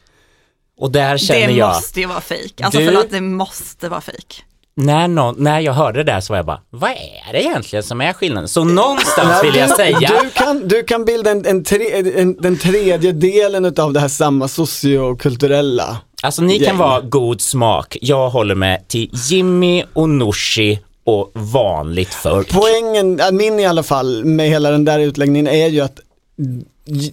[0.79, 2.61] Och där känner Det jag, måste ju vara fejk.
[2.61, 4.45] Alltså Du- förlåt, det måste vara fejk.
[4.75, 7.83] När, någon, när jag hörde det där så var jag bara, vad är det egentligen
[7.83, 8.49] som är skillnaden?
[8.49, 12.59] Så någonstans vill jag säga, Du kan, du kan bilda en, en, tre, en, den
[12.59, 15.97] tredje delen av det här samma sociokulturella.
[16.23, 16.67] alltså ni gäng.
[16.67, 22.53] kan vara god smak, jag håller med till Jimmy och Nooshi och vanligt folk.
[22.53, 26.01] Poängen, min i alla fall, med hela den där utläggningen är ju att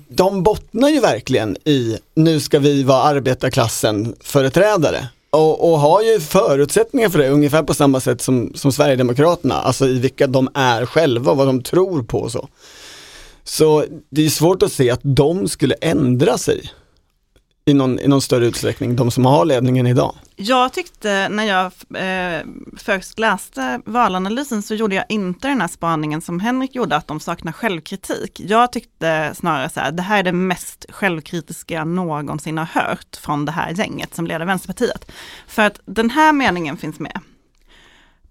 [0.10, 5.08] de bottnar ju verkligen i, nu ska vi vara arbetarklassen företrädare.
[5.32, 9.88] Och, och har ju förutsättningar för det ungefär på samma sätt som, som Sverigedemokraterna, alltså
[9.88, 12.48] i vilka de är själva och vad de tror på och så.
[13.44, 16.72] Så det är svårt att se att de skulle ändra sig
[17.66, 20.16] i någon, i någon större utsträckning, de som har ledningen idag.
[20.42, 22.46] Jag tyckte när jag eh,
[22.78, 27.20] först läste valanalysen så gjorde jag inte den här spaningen som Henrik gjorde, att de
[27.20, 28.40] saknar självkritik.
[28.40, 33.16] Jag tyckte snarare så här, det här är det mest självkritiska jag någonsin har hört
[33.22, 35.12] från det här gänget som leder Vänsterpartiet.
[35.48, 37.20] För att den här meningen finns med.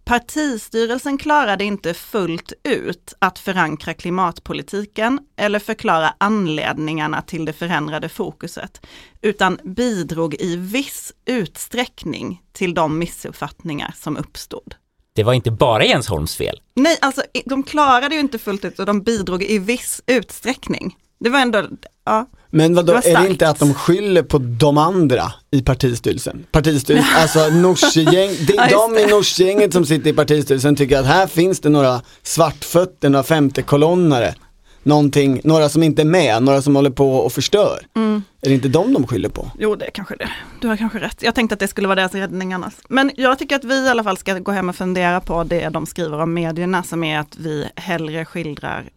[0.08, 8.86] Partistyrelsen klarade inte fullt ut att förankra klimatpolitiken eller förklara anledningarna till det förändrade fokuset,
[9.22, 14.74] utan bidrog i viss utsträckning till de missuppfattningar som uppstod.
[15.12, 16.60] Det var inte bara Jens Holms fel.
[16.74, 20.96] Nej, alltså de klarade ju inte fullt ut och de bidrog i viss utsträckning.
[21.20, 21.68] Det var ändå,
[22.04, 22.26] ja.
[22.50, 26.46] Men vadå, Det är det inte att de skyller på de andra i partistyrelsen?
[26.52, 30.98] Partistyrelsen, alltså Nooshi-gäng, det Ja, är just de i Nooshi-gänget som sitter i partistyrelsen tycker
[30.98, 34.34] att här finns det några svartfötter, några femtekolonnare,
[34.82, 37.86] någonting, några som inte är med, några som håller på och förstör.
[37.96, 38.22] Mm.
[38.42, 39.50] Är det inte de de skyller på?
[39.58, 40.30] Jo, det är kanske det.
[40.60, 41.22] Du har kanske rätt.
[41.22, 42.74] Jag tänkte att det skulle vara deras räddning annars.
[42.88, 45.68] Men jag tycker att vi i alla fall ska gå hem och fundera på det
[45.68, 48.88] de skriver om medierna, som är att vi hellre skildrar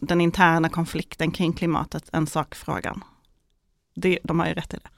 [0.00, 3.04] den interna konflikten kring klimatet än sakfrågan.
[3.94, 4.90] Det, de har ju rätt i det.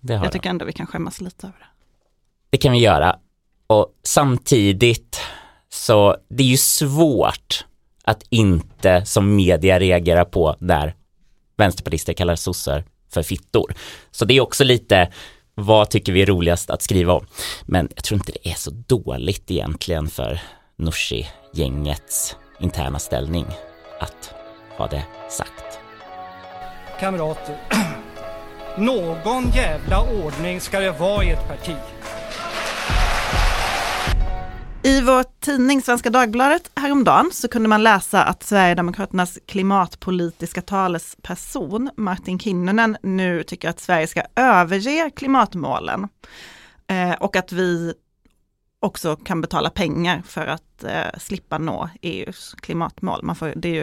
[0.00, 0.28] Det, Jag de.
[0.30, 1.66] tycker ändå vi kan skämmas lite över det.
[2.50, 3.16] det kan vi göra.
[3.66, 5.20] Och samtidigt
[5.68, 7.64] så det är ju svårt
[8.04, 10.94] att inte som media reagera på när
[11.56, 13.74] vänsterpartister kallar sossar för fittor.
[14.10, 15.12] Så det är också lite
[15.54, 17.26] vad tycker vi är roligast att skriva om.
[17.66, 20.40] Men jag tror inte det är så dåligt egentligen för
[20.76, 23.46] Nooshi-gängets interna ställning
[24.00, 24.34] att
[24.76, 25.78] ha det sagt.
[27.00, 27.56] Kamrater,
[28.78, 31.76] någon jävla ordning ska det vara i ett parti.
[34.82, 42.38] I vår tidning Svenska Dagbladet häromdagen så kunde man läsa att Sverigedemokraternas klimatpolitiska talesperson Martin
[42.38, 46.08] Kinnunen nu tycker att Sverige ska överge klimatmålen.
[46.86, 47.94] Eh, och att vi
[48.84, 53.22] också kan betala pengar för att eh, slippa nå EUs klimatmål.
[53.22, 53.82] Man får, det, ju,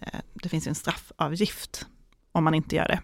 [0.00, 1.86] eh, det finns ju en straffavgift
[2.32, 3.00] om man inte gör det.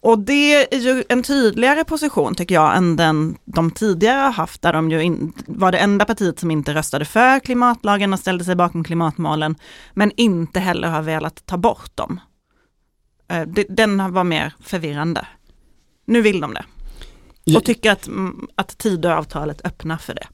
[0.00, 4.62] Och det är ju en tydligare position tycker jag än den de tidigare har haft,
[4.62, 8.44] där de ju in, var det enda partiet som inte röstade för klimatlagen och ställde
[8.44, 9.56] sig bakom klimatmålen,
[9.94, 12.20] men inte heller har velat ta bort dem.
[13.28, 15.26] Eh, det- Den var mer förvirrande.
[16.06, 16.64] Nu vill de det.
[17.54, 20.26] Och tycker att, mm, att Tidöavtalet öppnar för det.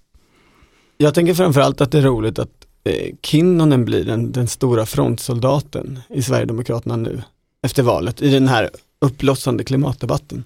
[0.96, 6.01] Jag tänker framförallt att det är roligt att eh, Kinnunen blir den, den stora frontsoldaten
[6.09, 7.22] i Sverigedemokraterna nu
[7.62, 8.70] efter valet i den här
[9.01, 10.44] uppblossande klimatdebatten.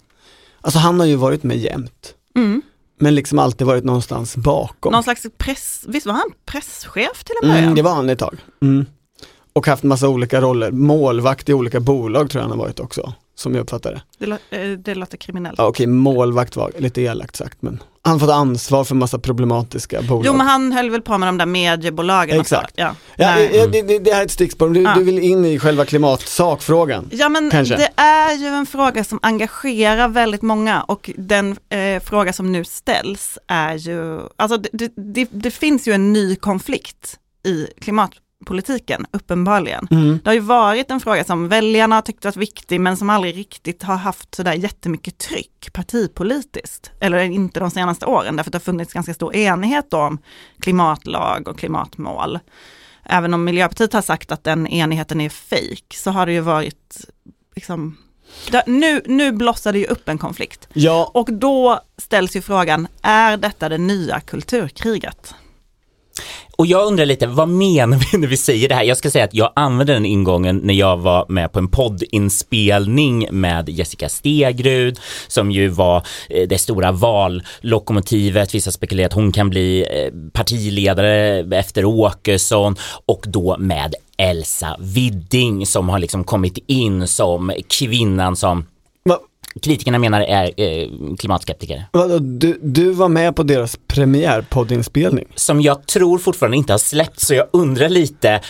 [0.61, 2.14] Alltså han har ju varit med jämt.
[2.37, 2.62] Mm.
[2.98, 4.92] men liksom alltid varit någonstans bakom.
[4.92, 7.64] Någon slags press, visst var han presschef till en början?
[7.64, 8.38] Mm, det var han ett tag.
[8.62, 8.87] Mm.
[9.52, 13.14] Och haft massa olika roller, målvakt i olika bolag tror jag han har varit också,
[13.38, 14.03] som jag uppfattar det.
[14.18, 14.38] Det, lå-
[14.72, 15.59] eh, det låter kriminellt.
[15.59, 20.27] Ja, okej, målvakt var lite elakt sagt, men han fått ansvar för massa problematiska bolag.
[20.27, 22.40] Jo men han höll väl på med de där mediebolagen.
[22.40, 22.75] Exakt.
[22.77, 22.94] Ja.
[23.16, 24.94] Ja, ja, det, det, det här är ett stickspår, du, Ja.
[24.94, 27.09] du vill in i själva klimatsakfrågan.
[27.12, 27.77] Ja men Kanske.
[27.77, 32.64] det är ju en fråga som engagerar väldigt många och den eh, fråga som nu
[32.64, 34.90] ställs är ju, alltså det,
[35.31, 37.66] det, finns ju en ny konflikt i
[38.37, 39.88] klimatpolitiken, uppenbarligen.
[39.90, 40.18] Mm.
[40.25, 43.37] Det har ju varit en fråga som väljarna har tyckt varit viktig men som aldrig
[43.37, 46.90] riktigt har haft sådär jättemycket tryck partipolitiskt.
[47.01, 50.18] Eller inte de senaste åren därför att det har funnits ganska stor enighet om
[50.61, 52.38] klimatlag och klimatmål.
[53.05, 57.05] Även om Miljöpartiet har sagt att den enigheten är fejk så har det ju varit
[57.55, 57.96] liksom
[58.66, 60.68] nu, nu blossar det ju upp en konflikt.
[60.72, 65.35] Ja, Och då ställs ju frågan, är detta det nya kulturkriget?
[66.56, 68.82] Och jag undrar lite, vad menar vi när vi säger det här?
[68.82, 73.28] Jag ska säga att jag använde den ingången när jag var med på en poddinspelning
[73.30, 78.54] med Jessica Stegrud, som ju var eh, det stora vallokomotivet.
[78.54, 85.66] Vissa spekulerar att hon kan bli eh, partiledare efter Åkesson och då med Elsa Widding
[85.66, 88.64] som har liksom kommit in som kvinnan som
[89.62, 90.88] kritikerna menar är eh,
[91.18, 91.84] klimatskeptiker.
[92.20, 95.24] du, du var med på deras premiärpoddinspelning.
[95.34, 98.40] Som jag tror fortfarande inte har släppt så jag undrar lite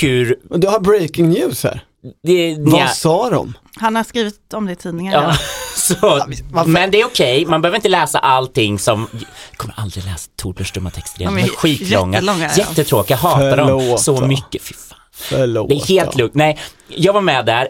[0.00, 1.84] hur Du har breaking news här.
[2.22, 3.54] det, Vad nja, sa de?
[3.76, 5.12] Han har skrivit om det i tidningen.
[5.12, 5.34] Ja,
[5.76, 6.24] så,
[6.66, 10.72] men det är okej, man behöver inte läsa allting som, jag kommer aldrig läsa Torbjörns
[10.72, 12.50] dumma texter igen, De är skitlånga, jättelånga, ja.
[12.56, 14.99] jättetråkiga, jag hatar dem så mycket, fy fan.
[15.20, 15.68] Förlåt.
[15.68, 16.34] Det är helt lugnt.
[16.34, 17.62] Nej, jag var med där,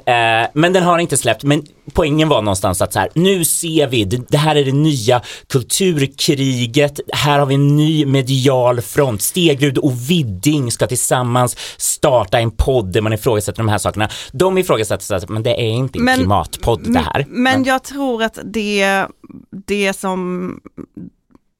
[0.43, 1.43] eh, men den har inte släppt.
[1.45, 4.73] Men poängen var någonstans att så här, nu ser vi, det, det här är det
[4.73, 7.01] nya kulturkriget.
[7.13, 9.23] Här har vi en ny medial front.
[9.23, 14.09] Stegrud och Widding ska tillsammans starta en podd där man ifrågasätter de här sakerna.
[14.33, 17.25] De ifrågasätter, så att, men det är inte en Men- klimatpodd det här.
[17.29, 19.07] Men jag tror att det,
[19.67, 20.51] det som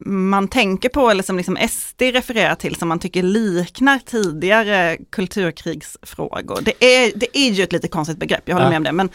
[0.07, 6.59] man tänker på eller som liksom SD refererar till som man tycker liknar tidigare kulturkrigsfrågor.
[6.63, 8.71] Det är, det är ju ett lite konstigt begrepp, jag håller Ja.
[8.71, 9.09] med om det, men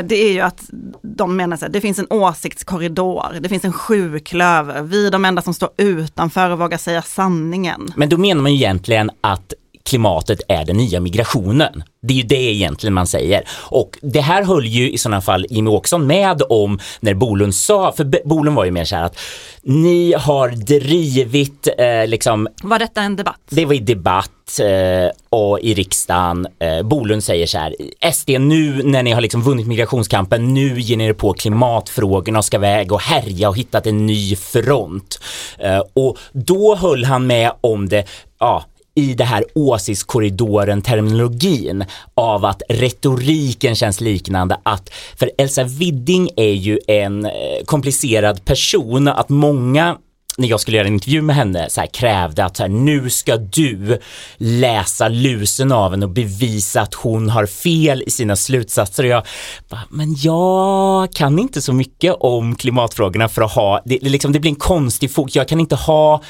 [0.00, 0.70] eh, det är ju att
[1.02, 5.24] de menar så här, det finns en åsiktskorridor, det finns en sjuklöver, vi är de
[5.24, 7.92] enda som står utanför och vågar säga sanningen.
[7.96, 9.52] Men då menar man ju egentligen att
[9.84, 11.82] klimatet är den nya migrationen.
[12.02, 13.44] Det är ju det egentligen man säger.
[13.50, 17.92] Och det här höll ju i sådana fall Jimmy Åkesson med om när Bolund sa,
[17.92, 19.18] för Bolund var ju mer så här att
[19.62, 23.40] ni har drivit eh, liksom Var detta en debatt?
[23.50, 26.46] det var i debatt eh, och i riksdagen.
[26.58, 27.74] Eh, Bolund säger så här,
[28.12, 32.44] SD nu när ni har liksom vunnit migrationskampen, nu ger ni er på klimatfrågorna och
[32.44, 35.20] ska väga och härja och hittat en ny front.
[35.58, 38.04] Eh, och då höll han med om det,
[38.38, 46.30] ja, i det här åsiktskorridoren terminologin av att retoriken känns liknande att för Elsa Widding
[46.36, 47.30] är ju en eh,
[47.64, 49.96] komplicerad person att många
[50.36, 53.10] när jag skulle göra en intervju med henne så här, krävde att så här, nu
[53.10, 53.98] ska du
[54.36, 59.02] läsa lusen av henne och bevisa att hon har fel i sina slutsatser.
[59.04, 59.26] Och jag
[59.68, 64.32] bara, men jag kan inte så mycket om klimatfrågorna för att ha, det, det, liksom,
[64.32, 66.22] det blir en konstig fokus, jag kan inte ha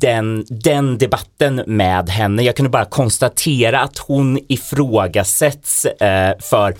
[0.00, 2.42] den, den debatten med henne.
[2.42, 6.74] Jag kunde bara konstatera att hon ifrågasätts eh, för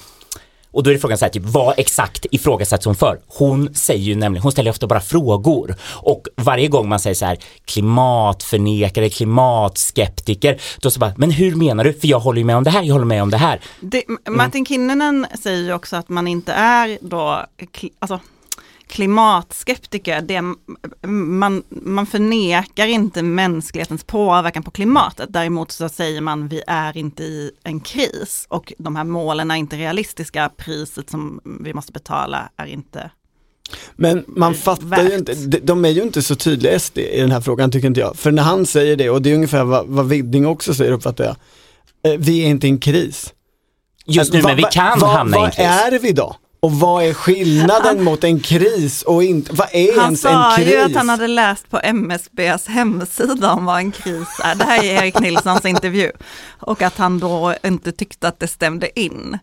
[0.73, 3.21] och då är det frågan så här, typ, vad exakt ifrågasätts hon för?
[3.27, 5.75] Hon säger ju nämligen, hon ställer ofta bara frågor.
[5.83, 11.85] Och varje gång man säger så här, klimatförnekare, klimatskeptiker, då så bara, men hur menar
[11.85, 11.93] du?
[11.93, 13.61] För jag håller ju med om det här, jag håller med om det här.
[13.81, 17.47] Det, Martin Kinnunen säger ju också att man inte är då,
[17.99, 18.21] alltså
[18.93, 20.43] klimatskeptiker, det,
[21.09, 25.29] man, man förnekar inte mänsklighetens påverkan på klimatet.
[25.33, 29.55] Däremot så säger man vi är inte i en kris och de här målen är
[29.57, 30.51] inte realistiska.
[30.57, 33.11] Priset som vi måste betala är inte
[33.97, 35.11] Men man fattar värt.
[35.11, 38.01] ju inte, de, är ju inte så tydliga SD i den här frågan tycker inte
[38.01, 38.17] jag.
[38.17, 41.25] För när han säger det, och det är ungefär vad, vad Widding också säger uppfattar
[41.25, 41.37] jag,
[42.13, 43.33] eh, vi är inte i en kris.
[44.07, 45.67] Just nu, Vad- men vi kan vad, hamna i en Vad kris.
[45.67, 46.37] är vi då?
[46.63, 50.53] Och vad är skillnaden mot en kris och inte, vad är Han ens en sa
[50.57, 50.69] kris?
[50.69, 54.55] ju att han hade läst på MSBs hemsida om vad en kris är.
[54.55, 56.13] Det här är Erik Nilssons intervju.
[56.59, 59.39] Och att han då inte tyckte att det stämde in.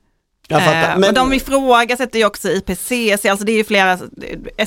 [0.50, 0.58] Eh,
[0.98, 3.98] men- och de ifrågasätter ju också IPCC, alltså det är ju flera,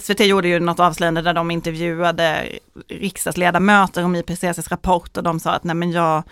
[0.01, 2.49] SVT gjorde ju något avslöjande där de intervjuade
[2.89, 6.23] riksdagsledamöter om IPCCs rapport och de sa att nej men jag,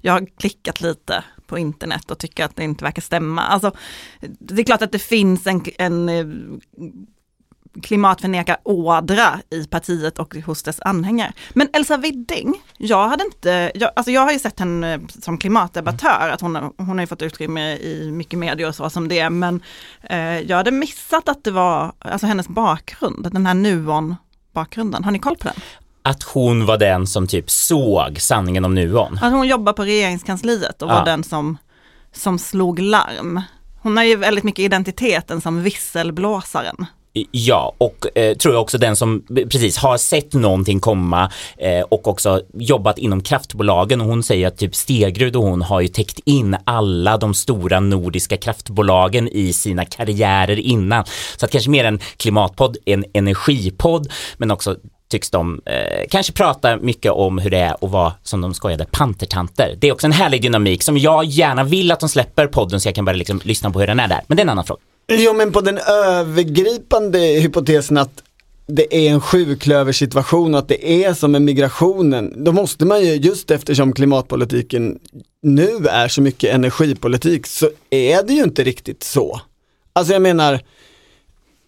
[0.00, 3.42] jag har klickat lite på internet och tycker att det inte verkar stämma.
[3.42, 3.72] Alltså,
[4.20, 6.26] det är klart att det finns en, en eh,
[7.82, 11.32] klimatförnekar ådra i partiet och hos dess anhängare.
[11.52, 16.30] Men Elsa Widding, jag hade inte, jag, alltså jag har ju sett henne som klimatdebattör,
[16.30, 19.62] att hon, hon har ju fått utrymme i mycket medier och så som det men
[20.02, 24.14] eh, jag hade missat att det var, alltså hennes bakgrund, den här Nuon
[24.52, 25.04] bakgrunden.
[25.04, 25.56] Har ni koll på den?
[26.02, 29.18] Att hon var den som typ såg sanningen om Nuon.
[29.22, 31.04] Att hon jobbar på regeringskansliet och var Ja.
[31.04, 31.56] den som,
[32.12, 33.42] som slog larm.
[33.82, 36.86] Hon har ju väldigt mycket identiteten som visselblåsaren.
[37.30, 42.08] Ja, och eh, tror jag också den som precis har sett någonting komma eh, och
[42.08, 46.18] också jobbat inom kraftbolagen och hon säger att typ Stegrud och hon har ju täckt
[46.24, 51.04] in alla de stora nordiska kraftbolagen i sina karriärer innan.
[51.36, 54.76] Så att kanske mer en klimatpodd, en energipodd, men också
[55.08, 58.86] tycks de eh, kanske prata mycket om hur det är att vara, som de skojade,
[58.90, 59.76] pantertanter.
[59.78, 62.88] Det är också en härlig dynamik som jag gärna vill att de släpper podden så
[62.88, 64.20] jag kan börja liksom lyssna på hur den är där.
[64.26, 64.80] Men det är en annan fråga.
[65.12, 68.22] Jo men på den övergripande hypotesen att
[68.66, 73.14] det är en sjuklöversituation och att det är som med migrationen, då måste man ju,
[73.14, 74.98] just eftersom klimatpolitiken
[75.42, 79.40] nu är så mycket energipolitik, så är det ju inte riktigt så.
[79.92, 80.60] Alltså jag menar,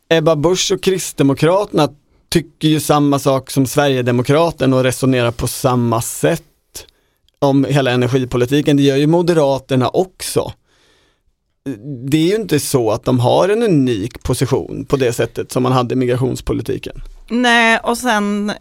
[0.09, 1.89] Ebba Busch och Kristdemokraterna
[2.31, 6.43] tycker ju samma sak som Sverigedemokraterna och resonerar på samma sätt
[7.39, 8.77] om hela energipolitiken.
[8.77, 10.53] Det gör ju Moderaterna också
[12.11, 15.63] det är ju inte så att de har en unik position på det sättet som
[15.63, 17.03] man hade i migrationspolitiken.
[17.29, 18.57] Nej, och sen eh,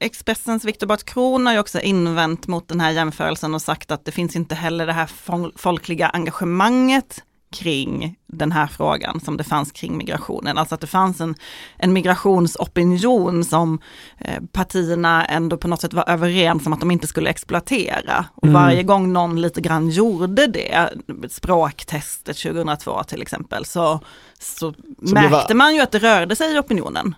[0.00, 4.04] Expressens Viktor Bart Kron har ju också invänt mot den här jämförelsen och sagt att
[4.04, 5.10] det finns inte heller det här
[5.56, 10.58] folkliga engagemanget kring den här frågan som det fanns kring migrationen.
[10.58, 11.34] Alltså att det fanns en,
[11.76, 13.78] en migrationsopinion som
[14.18, 18.24] eh, partierna ändå på något sätt var överens om att de inte skulle exploatera.
[18.34, 18.54] Och Mm.
[18.62, 20.88] varje gång någon lite grann gjorde det,
[21.30, 24.00] språktestet 2002 till exempel, så,
[24.40, 27.14] så, det märkte var- man ju att det rörde sig i opinionen.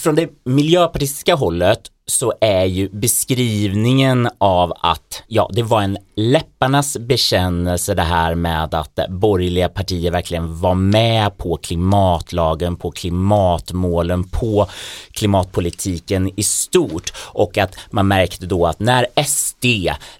[0.00, 1.80] från det miljöpartistiska hållet
[2.12, 8.74] så är ju beskrivningen av att, ja, det var en läpparnas bekännelse det här med
[8.74, 14.66] att borgerliga partier verkligen var med på klimatlagen, på klimatmålen, på
[15.12, 17.12] klimatpolitiken i stort.
[17.16, 19.64] Och att man märkte då att när SD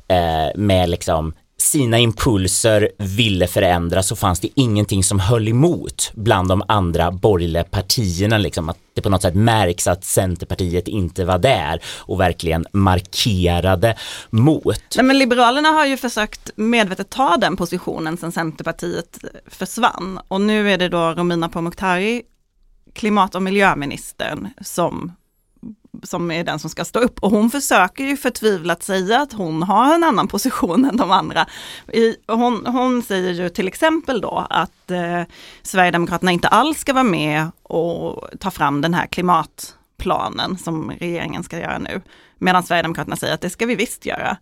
[0.09, 6.49] eh, med liksom sina impulser ville förändra så fanns det ingenting som höll emot bland
[6.49, 8.39] de andra borgerliga partierna.
[8.39, 13.97] Liksom, att det på något sätt märks att Centerpartiet inte var där och verkligen markerade
[14.31, 14.83] mot.
[14.97, 20.21] Nej, men Liberalerna har ju försökt medvetet ta den positionen sedan Centerpartiet försvann.
[20.29, 22.23] Och nu är det då Romina Pourmokhtari,
[22.95, 25.13] klimat och miljöministern, som,
[26.03, 27.19] som är den som ska stå upp.
[27.19, 31.47] Och hon försöker ju förtvivlat säga att hon har en annan position än de andra.
[31.93, 35.23] I, hon, hon säger ju till exempel då att eh,
[35.63, 41.59] Sverigedemokraterna inte alls ska vara med och ta fram den här klimatplanen som regeringen ska
[41.59, 42.01] göra nu.
[42.39, 44.37] Medan Sverigedemokraterna säger att det ska vi visst göra.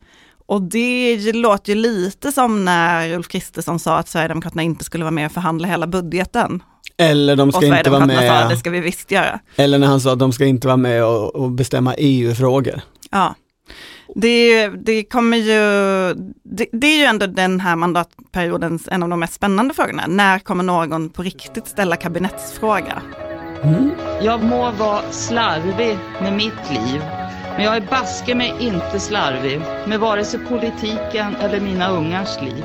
[0.47, 5.11] Och det låter ju lite som när Ulf Kristersson sa att Sverigedemokraterna inte skulle vara
[5.11, 6.63] med och förhandla hela budgeten.
[7.01, 9.41] Eller de Och ska inte vara Sverigedemokraterna sa att det med, ska vi visst göra.
[9.57, 12.81] eller när han sa att de ska inte vara med och, och bestämma EU-frågor.
[13.11, 13.35] Ja.
[14.15, 15.55] Det, det kommer ju,
[16.45, 20.05] det, det är ju ändå den här mandatperiodens en av de mest spännande frågorna.
[20.09, 23.03] När kommer någon på riktigt ställa kabinettsfråga?
[24.23, 27.01] Jag må vara slarvig med mitt liv,
[27.57, 32.65] men jag är baske mig inte slarvig med vare sig politiken eller mina ungars liv.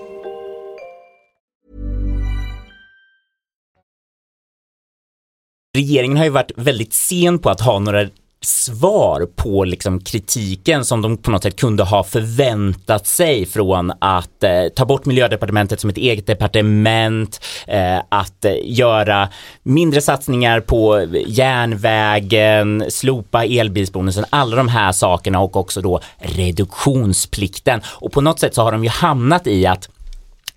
[5.81, 8.07] Regeringen har ju varit väldigt sen på att ha några
[8.43, 14.43] svar på liksom kritiken som de på något sätt kunde ha förväntat sig från att
[14.43, 19.29] eh, ta bort miljödepartementet som ett eget departement, eh, att eh, göra
[19.63, 27.81] mindre satsningar på järnvägen, slopa elbilsbonusen, alla de här sakerna och också då reduktionsplikten.
[27.85, 29.89] Och på något sätt så har de ju hamnat i att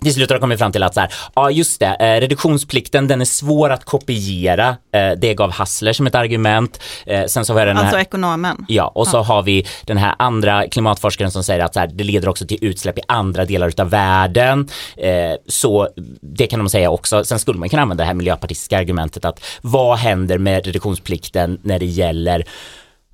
[0.05, 3.09] till slut har de kommit fram till att så här, ja just det, eh, reduktionsplikten
[3.09, 4.69] den är svår att kopiera.
[4.69, 6.81] Eh, det gav Hassler som ett argument.
[7.07, 8.65] Eh, sen så har vi den här, Alltså ekonomen.
[8.69, 12.05] Ja, och så har vi den här andra klimatforskaren som säger att så här, det
[12.05, 14.69] leder också till utsläpp i andra delar utav världen.
[14.97, 15.13] Eh,
[15.49, 15.89] så
[16.21, 17.25] det kan de säga också.
[17.25, 21.79] Sen skulle man kunna använda det här miljöpartistiska argumentet att vad händer med reduktionsplikten när
[21.79, 22.45] det gäller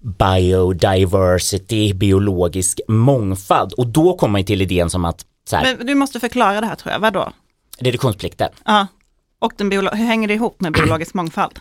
[0.02, 6.60] biodiversity, biologisk mångfald och då kommer man till idén som att Men du måste förklara
[6.60, 7.32] det här tror jag, vadå?
[7.80, 8.48] reduktionsplikten.
[8.64, 8.86] Ja.
[9.38, 11.60] Och den hur hänger det ihop med biologisk mångfald?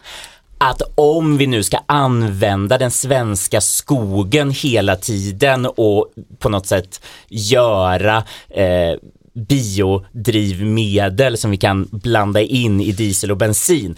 [0.61, 7.01] att om vi nu ska använda den svenska skogen hela tiden och på något sätt
[7.27, 8.93] göra eh,
[9.33, 13.95] biodrivmedel som vi kan blanda in i diesel och bensin,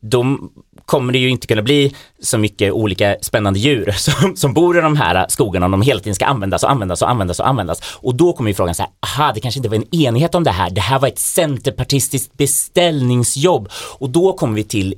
[0.00, 0.38] då
[0.86, 4.80] kommer det ju inte kunna bli så mycket olika spännande djur som, som bor i
[4.80, 7.80] de här skogarna om de hela tiden ska användas och användas och användas och användas.
[7.94, 10.44] Och då kommer ju frågan så här, aha, det kanske inte var en enighet om
[10.44, 13.68] det här, det här var ett centerpartistiskt beställningsjobb.
[13.98, 14.94] Och då kommer vi till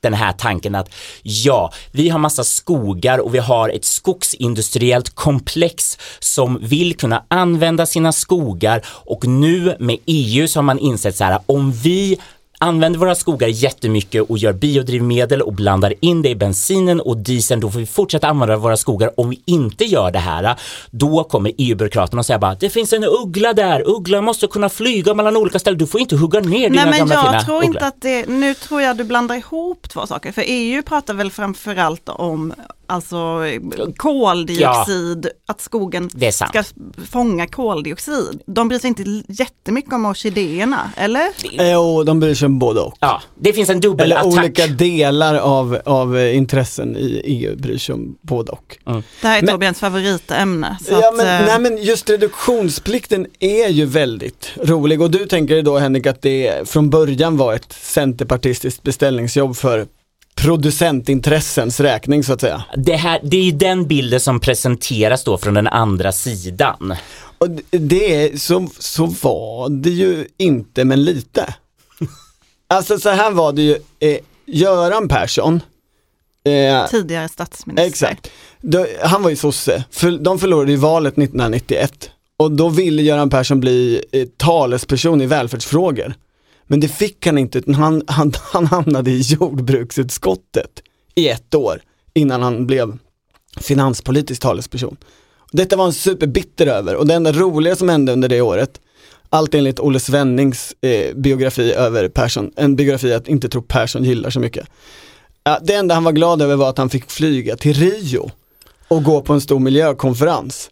[0.00, 0.90] den här tanken att
[1.22, 7.86] ja, vi har massa skogar och vi har ett skogsindustriellt komplex som vill kunna använda
[7.86, 12.18] sina skogar och nu med EU så har man insett så här om vi
[12.58, 17.60] använder våra skogar jättemycket och gör biodrivmedel och blandar in det i bensinen och dieseln,
[17.60, 19.20] då får vi fortsätta använda våra skogar.
[19.20, 20.56] Om vi inte gör det här,
[20.90, 25.14] då kommer EU-byråkraterna och säga bara det finns en uggla där, ugglan måste kunna flyga
[25.14, 27.56] mellan olika ställen, du får inte hugga ner dina Nej men gamla fina jag tror
[27.56, 27.74] ugglor.
[27.74, 30.32] inte att det, nu tror jag du blandar ihop två saker.
[30.32, 32.54] För EU pratar väl framförallt om
[32.86, 33.16] alltså
[33.96, 36.64] koldioxid, att skogen ska
[37.10, 38.40] fånga koldioxid.
[38.46, 41.28] De bryr sig inte jättemycket om orkidéerna, eller?
[41.70, 42.94] Jo, de bryr sig om både och.
[43.00, 44.26] Ja, det finns en Eller dubbelattack.
[44.38, 48.78] olika delar av, av eh, intressen i EU bryr sig om både och.
[48.84, 50.78] Det här är Men- Torbjörns favoritämne.
[50.84, 55.26] Så Ja, att, men, eh, nej, men just reduktionsplikten är ju väldigt rolig och du
[55.26, 59.86] tänker då Henrik att det från början var ett centerpartistiskt beställningsjobb för
[60.36, 62.64] producentintressens räkning så att säga.
[62.76, 66.94] Det, här, det är ju den bilden som presenteras då från den andra sidan.
[67.38, 71.54] Och det är, så, så var det ju inte men lite.
[72.68, 75.60] Alltså så här var det ju, eh, Göran Persson,
[76.44, 77.88] eh, tidigare statsminister.
[77.88, 78.30] Exakt.
[78.60, 83.30] Då, han var ju sosse, för, de förlorade ju valet 1991 och då ville Göran
[83.30, 86.14] Persson bli eh, talesperson i välfärdsfrågor.
[86.66, 90.82] Men det fick han inte, utan han, han, han hamnade i jordbruksutskottet
[91.14, 91.82] i ett år
[92.14, 92.98] innan han blev
[93.60, 94.96] finanspolitisk talesperson.
[95.52, 98.80] Detta var han superbitter över och det enda roliga som hände under det året,
[99.30, 104.30] allt enligt Olle Svennings eh, biografi över Persson, en biografi att inte tro Persson gillar
[104.30, 104.68] så mycket.
[105.44, 108.30] Ja, det enda han var glad över var att han fick flyga till Rio
[108.88, 110.70] och gå på en stor miljökonferens.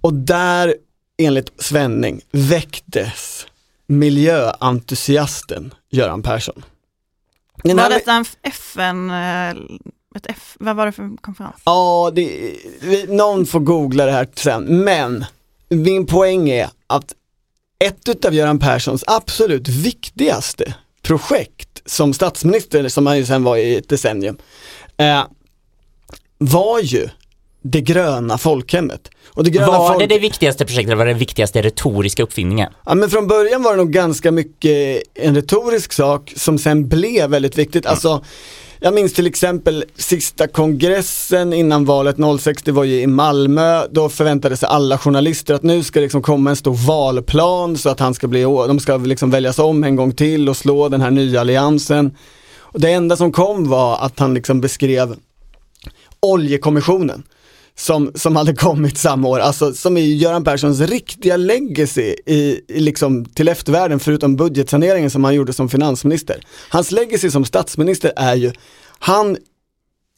[0.00, 0.74] Och där,
[1.18, 3.46] enligt Svenning, väcktes
[3.90, 6.64] miljöentusiasten Göran Persson.
[7.64, 9.50] Den Var detta en FN, eh,
[10.16, 11.54] ett F, vad var det för konferens?
[11.64, 12.56] Ja, det,
[13.08, 15.24] någon får googla det här sen, men
[15.68, 17.14] min poäng är att
[17.84, 23.76] ett av Göran Perssons absolut viktigaste projekt som statsminister, som han ju sen var i
[23.76, 24.36] ett decennium,
[24.96, 25.24] eh,
[26.38, 27.08] var ju
[27.62, 29.10] det gröna folkhemmet.
[29.28, 32.22] Och det gröna Var folk- det det viktigaste projektet, eller var det den viktigaste retoriska
[32.22, 32.72] uppfinningen?
[32.86, 37.30] Ja men från början var det nog ganska mycket en retorisk sak som sen blev
[37.30, 37.86] väldigt viktigt.
[37.86, 38.24] Alltså,
[38.80, 44.08] jag minns till exempel sista kongressen innan valet 06, det var ju i Malmö, då
[44.08, 48.00] förväntade sig alla journalister att nu ska det liksom komma en stor valplan så att
[48.00, 51.10] han ska bli, de ska liksom väljas om en gång till och slå den här
[51.10, 52.16] nya alliansen.
[52.58, 55.16] Och det enda som kom var att han liksom beskrev
[56.20, 57.22] oljekommissionen
[57.80, 62.80] som, som hade kommit samma år, alltså som är Göran Perssons riktiga legacy i, i
[62.80, 66.44] liksom till eftervärlden förutom budgetsaneringen som han gjorde som finansminister.
[66.68, 68.52] Hans legacy som statsminister är ju,
[68.98, 69.36] han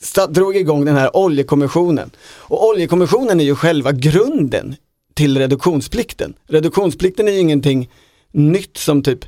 [0.02, 2.10] sta- drog igång den här oljekommissionen.
[2.24, 4.76] Och oljekommissionen är ju själva grunden
[5.14, 6.34] till reduktionsplikten.
[6.48, 7.90] Reduktionsplikten är ju ingenting
[8.32, 9.24] nytt som typ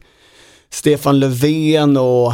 [0.71, 2.33] Stefan Löfven och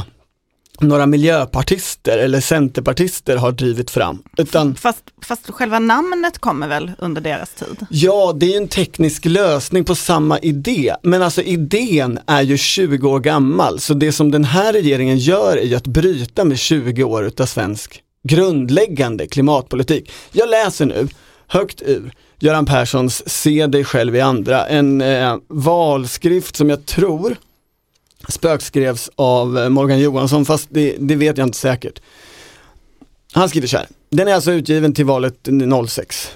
[0.83, 4.23] några miljöpartister eller centerpartister har drivit fram.
[4.39, 7.87] Utan Fast, fast själva namnet kommer väl under deras tid?
[7.91, 10.95] Ja, det är ju en teknisk lösning på samma idé.
[11.03, 13.81] Men alltså idén är ju 20 år gammal.
[13.81, 17.47] Så det som den här regeringen gör är ju att bryta med 20 år utav
[17.47, 20.13] svensk grundläggande klimatpolitik.
[20.33, 21.09] Jag läser nu
[21.47, 27.37] högt ur Göran Perssons Se dig själv i andra, en eh, valskrift som jag tror
[28.29, 32.03] spökskrevs av eh, Morgan Johansson, fast det, det vet jag inte säkert.
[33.33, 35.49] Han skriver så här, den är alltså utgiven till valet
[35.89, 36.31] 06.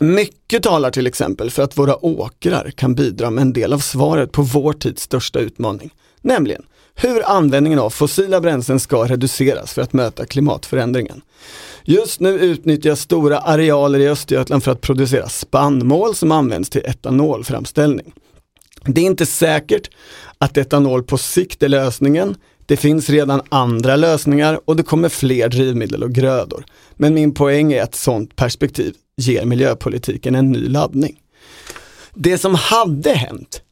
[0.00, 4.32] Mycket talar till exempel för att våra åkrar kan bidra med en del av svaret
[4.32, 6.62] på vår tids största utmaning, nämligen
[6.94, 11.22] hur användningen av fossila bränslen ska reduceras för att möta klimatförändringen.
[11.84, 18.12] Just nu utnyttjas stora arealer i Östergötland för att producera spannmål som används till etanolframställning.
[18.84, 19.90] Det är inte säkert
[20.38, 22.36] att etanol på sikt är lösningen.
[22.66, 26.64] Det finns redan andra lösningar och det kommer fler drivmedel och grödor.
[26.94, 31.16] Men min poäng är att sådant perspektiv ger miljöpolitiken en ny laddning.
[32.14, 33.62] Det som hade hänt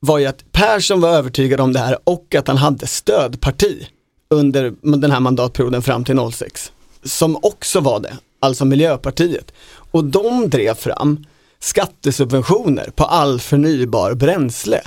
[0.00, 3.88] var ju att Persson var övertygad om det här och att han hade stödparti
[4.30, 6.72] under den här mandatperioden fram till 06
[7.02, 9.52] som också var det, alltså Miljöpartiet.
[9.90, 11.24] Och de drev fram
[11.60, 14.80] skattesubventioner på all förnybar bränsle.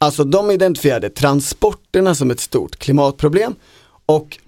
[0.00, 3.54] Alltså de identifierade transporterna som ett stort klimatproblem
[4.06, 4.38] och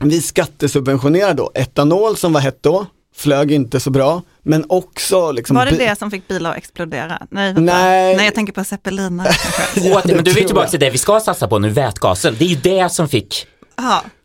[0.00, 2.86] vi skattesubventionerade då etanol som var hett då,
[3.16, 5.56] flög inte så bra, men också liksom...
[5.56, 7.26] Var det det som fick bilar att explodera?
[7.30, 8.16] Nej, Nej.
[8.16, 9.28] Nej jag tänker på zeppelinare.
[9.74, 12.36] ja, men du är tillbaka till det vi ska satsa på nu, vätgasen.
[12.38, 13.46] Det är ju det som fick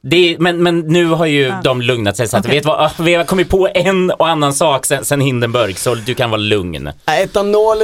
[0.04, 1.62] Det, men, men nu har ju Ja.
[1.64, 2.56] de lugnat sig så att Okej.
[2.58, 6.14] vet vad, vi har kommit på en och annan sak sen, sen Hindenburg så du
[6.16, 6.90] kan vara lugn.
[7.06, 7.78] Etanol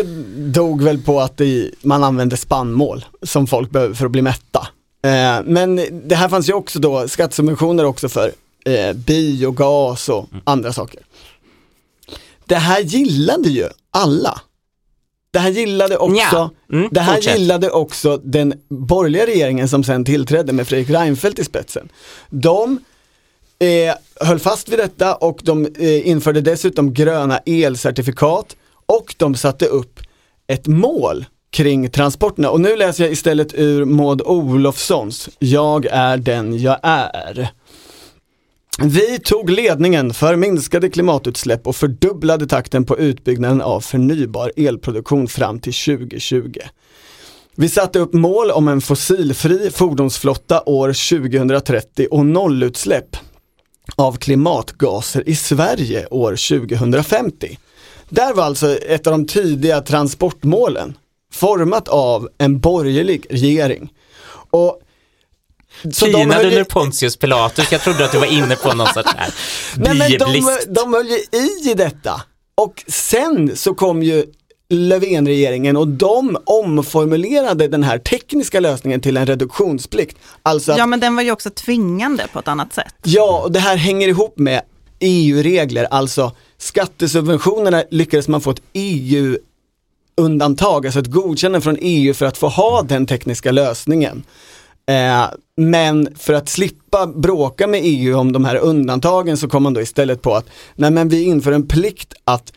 [0.53, 4.67] dog väl på att det, man använde spannmål som folk behöver för att bli mätta.
[5.05, 5.75] Eh, men
[6.07, 8.31] det här fanns ju också då skattesubventioner också för
[8.65, 10.99] eh, biogas och andra saker.
[12.45, 14.41] Det här gillade ju alla.
[15.37, 16.49] Det här gillade också.
[16.73, 17.39] Mm, det här fortsätt.
[17.39, 21.89] gillade också den borgerliga regeringen som sen tillträdde med Fredrik Reinfeldt i spetsen.
[22.29, 22.79] De
[23.59, 23.95] eh,
[24.27, 29.99] höll fast vid detta och de eh, införde dessutom gröna elcertifikat och de satte upp
[30.47, 32.49] ett mål kring transporterna.
[32.49, 37.49] Och nu läser jag istället ur Maud Olofssons Jag är den jag är.
[38.83, 45.59] Vi tog ledningen för minskade klimatutsläpp och fördubblade takten på utbyggnaden av förnybar elproduktion fram
[45.59, 46.51] till 2020.
[47.55, 53.17] Vi satte upp mål om en fossilfri fordonsflotta år 2030 och nollutsläpp
[53.95, 57.57] av klimatgaser i Sverige år 2050.
[58.09, 60.97] Där var alltså ett av de tidiga transportmålen
[61.33, 63.93] format av en borgerlig regering.
[64.49, 64.81] Och
[65.93, 68.73] så de Pinad höll ju- under Pontius Pilatus, jag trodde att du var inne på
[68.73, 69.33] någon sorts här
[69.77, 72.21] Nej men de, de höll ju i i detta.
[72.55, 74.25] Och sen så kom ju
[74.69, 80.17] Löfvenregeringen och de omformulerade den här tekniska lösningen till en reduktionsplikt.
[80.43, 82.93] Alltså att, Ja men den var ju också tvingande på ett annat sätt.
[83.03, 84.61] ja, och det här hänger ihop med
[84.99, 88.61] EU-regler, alltså skattesubventionerna lyckades man få ett
[90.17, 94.23] EU-undantag, alltså ett godkännande från EU för att få ha den tekniska lösningen.
[94.89, 95.25] Eh,
[95.55, 99.81] men för att slippa bråka med EU om de här undantagen så kom man då
[99.81, 102.53] istället på att nej men vi inför en plikt att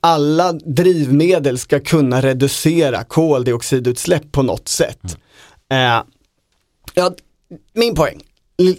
[0.00, 5.16] alla drivmedel ska kunna reducera koldioxidutsläpp på något sätt.
[5.70, 6.02] Eh,
[6.94, 7.14] ja,
[7.72, 8.22] min poäng,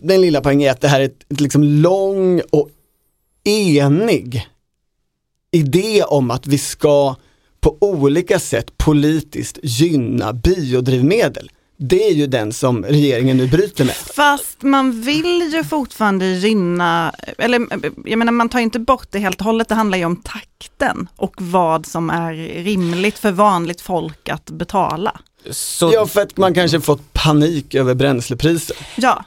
[0.01, 2.69] den lilla poängen är att det här är ett, ett liksom lång och
[3.43, 4.47] enig
[5.51, 7.15] idé om att vi ska
[7.59, 11.49] på olika sätt politiskt gynna biodrivmedel.
[11.89, 13.95] Det är ju den som regeringen nu bryter med.
[13.95, 17.67] Fast man vill ju fortfarande gynna, eller
[18.05, 21.07] jag menar man tar inte bort det helt och hållet, det handlar ju om takten
[21.15, 25.19] och vad som är rimligt för vanligt folk att betala.
[25.51, 28.77] Så Ja, för att man kanske fått panik över bränslepriser.
[28.95, 29.23] Ja,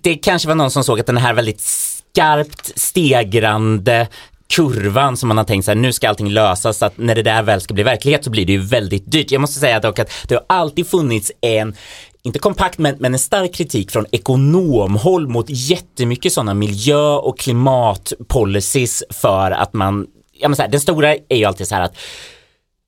[0.00, 4.08] det kanske var någon som såg att den här väldigt skarpt stegrande
[4.54, 7.42] kurvan som man har tänkt sig, nu ska allting lösas så att när det där
[7.42, 9.30] väl ska bli verklighet så blir det ju väldigt dyrt.
[9.30, 11.74] Jag måste säga dock att det har alltid funnits en
[12.22, 19.04] inte kompakt men, men en stark kritik från ekonomhåll mot jättemycket sådana miljö och klimatpolicies
[19.10, 21.96] för att man, ja men så här, den stora är ju alltid så här att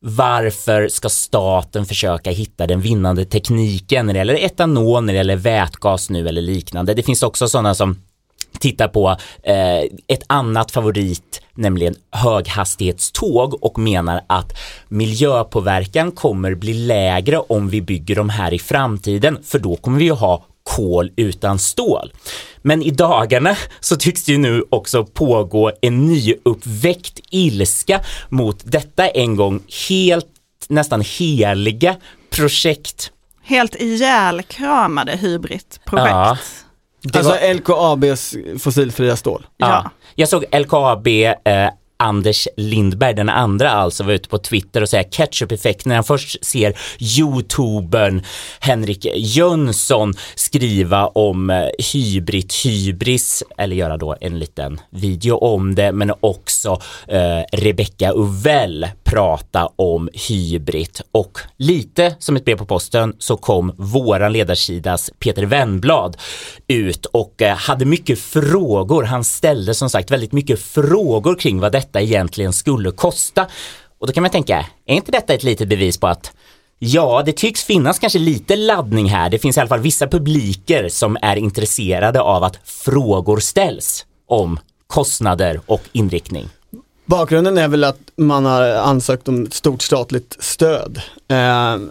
[0.03, 5.37] varför ska staten försöka hitta den vinnande tekniken när det gäller etanol, när det gäller
[5.37, 6.95] vätgas nu eller liknande.
[6.95, 8.03] Det finns också sådana som
[8.59, 14.53] tittar på eh, ett annat favorit, nämligen höghastighetståg och menar att
[14.89, 20.05] miljöpåverkan kommer bli lägre om vi bygger de här i framtiden, för då kommer vi
[20.05, 22.13] ju ha kol utan stål.
[22.63, 29.09] Men i dagarna så tycks det ju nu också pågå en nyuppväckt ilska mot detta
[29.09, 30.27] en gång helt
[30.69, 31.97] nästan heliga
[32.31, 33.13] projekt.
[33.43, 36.11] helt ihjälkramade hybridprojekt.
[36.11, 36.37] Ja.
[37.03, 39.47] Det Alltså var- LKABs fossilfria stål.
[39.57, 39.91] Ja.
[40.15, 41.69] Jag såg LKAB eh,
[42.01, 46.45] Anders Lindberg, den andra alltså, var ute på Twitter och säga ketchup-effekt när han först
[46.45, 48.23] ser youtubern
[48.61, 55.93] Henrik Jönsson skriva om eh, hybrid hybris, eller göra då en liten video om det,
[55.93, 63.17] men också eh, Rebecca Uvell prata om hybrid och lite som ett brev på posten
[63.19, 66.17] så kom våran ledarsidas Peter Wennblad
[66.69, 69.03] ut och eh, hade mycket frågor.
[69.03, 73.47] Han ställde som sagt väldigt mycket frågor kring vad detta egentligen skulle kosta.
[73.99, 76.33] Och då kan man tänka, är inte detta ett litet bevis på att
[76.83, 79.31] Ja, det tycks finnas kanske lite laddning här.
[79.31, 84.59] Det finns i alla fall vissa publiker som är intresserade av att frågor ställs om
[84.87, 86.49] kostnader och inriktning.
[87.07, 91.37] Bakgrunden är väl att man har ansökt om ett stort statligt stöd eh,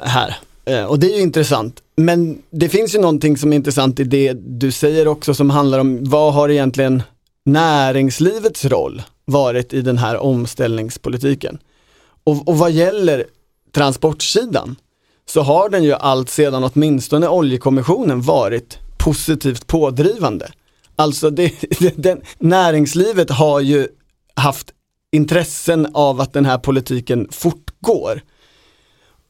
[0.01, 0.37] här.
[0.65, 1.79] Eh, och det är ju intressant.
[1.95, 5.79] Men det finns ju någonting som är intressant i det du säger också som handlar
[5.79, 7.03] om vad har egentligen
[7.45, 11.57] näringslivets roll varit i den här omställningspolitiken?
[12.23, 13.25] Och, och vad gäller
[13.71, 14.75] transportsidan
[15.25, 20.51] så har den ju allt sedan åtminstone oljekommissionen varit positivt pådrivande.
[20.95, 21.53] Alltså det,
[21.95, 23.87] den, näringslivet har ju
[24.35, 24.73] haft
[25.11, 28.21] intressen av att den här politiken fortgår.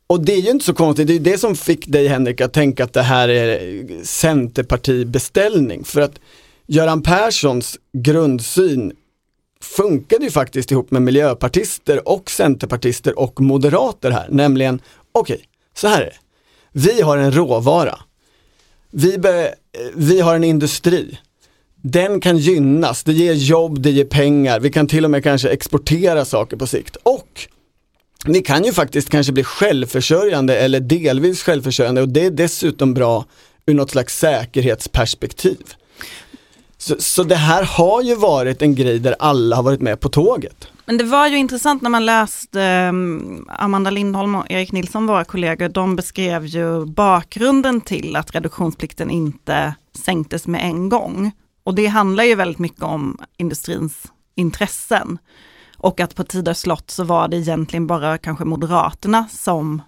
[0.08, 2.54] Och det är ju inte så konstigt, det är det som fick dig Henrik att
[2.54, 5.84] tänka att det här är Centerpartibeställning.
[5.84, 6.20] För att
[6.68, 8.93] Göran Perssons grundsyn
[9.64, 14.28] funkade ju faktiskt ihop med miljöpartister och centerpartister och moderater här.
[14.30, 14.82] Nämligen,
[15.12, 15.45] okej, okay,
[15.76, 16.18] så här är det.
[16.72, 17.99] Vi har en råvara.
[18.91, 19.55] Vi, be,
[19.95, 21.18] vi har en industri
[21.82, 25.49] den kan gynnas, det ger jobb, det ger pengar, vi kan till och med kanske
[25.49, 26.95] exportera saker på sikt.
[27.03, 27.47] Och
[28.26, 33.26] vi kan ju faktiskt kanske bli självförsörjande eller delvis självförsörjande och det är dessutom bra
[33.66, 35.57] ur något slags säkerhetsperspektiv.
[36.82, 40.09] Så, så det här har ju varit en grej där alla har varit med på
[40.09, 40.67] tåget.
[40.86, 45.25] Men det var ju intressant när man läste um, Amanda Lindholm och Erik Nilsson, våra
[45.25, 49.75] kollegor, de beskrev ju bakgrunden till att reduktionsplikten inte
[50.05, 51.32] sänktes med en gång.
[51.63, 54.03] Och det handlar ju väldigt mycket om industrins
[54.36, 55.17] intressen.
[55.77, 59.82] Och att på Tidö slott så var det egentligen bara kanske Moderaterna som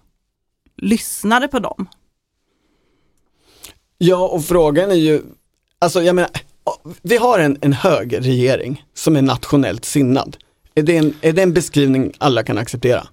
[0.78, 1.88] lyssnade på dem.
[3.98, 5.22] Ja, och frågan är ju,
[5.80, 6.32] alltså jag menar,
[7.02, 10.38] vi har en, en hög regering som är nationellt sinnad.
[10.76, 13.08] Är det, en, är det en beskrivning alla kan acceptera?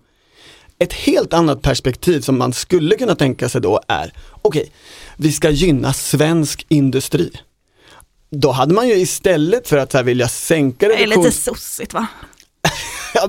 [0.79, 4.73] Ett helt annat perspektiv som man skulle kunna tänka sig då är, okej, okay,
[5.17, 7.31] vi ska gynna svensk industri
[8.31, 11.09] då hade man ju istället för att här vilja sänka reduktion...
[11.11, 12.07] Det är lite sossigt va?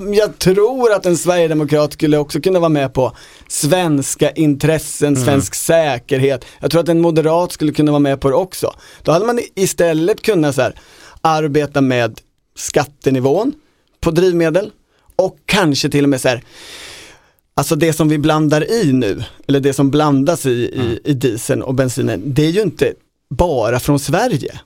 [0.12, 3.16] jag tror att en sverigedemokrat skulle också kunna vara med på
[3.50, 5.24] svenska intressen, mm.
[5.24, 6.44] svensk säkerhet.
[6.60, 8.74] Jag tror att en moderat skulle kunna vara med på det också.
[9.02, 10.74] Då hade man istället kunnat så här,
[11.20, 12.20] arbeta med
[12.56, 13.52] skattenivån
[14.00, 14.70] på drivmedel
[15.16, 16.42] och kanske till och med så här,
[17.54, 20.86] Alltså det som vi blandar i nu, eller det som blandas i, mm.
[20.86, 22.94] i, i dieseln och bensinen, det är ju inte
[23.30, 24.60] bara från Sverige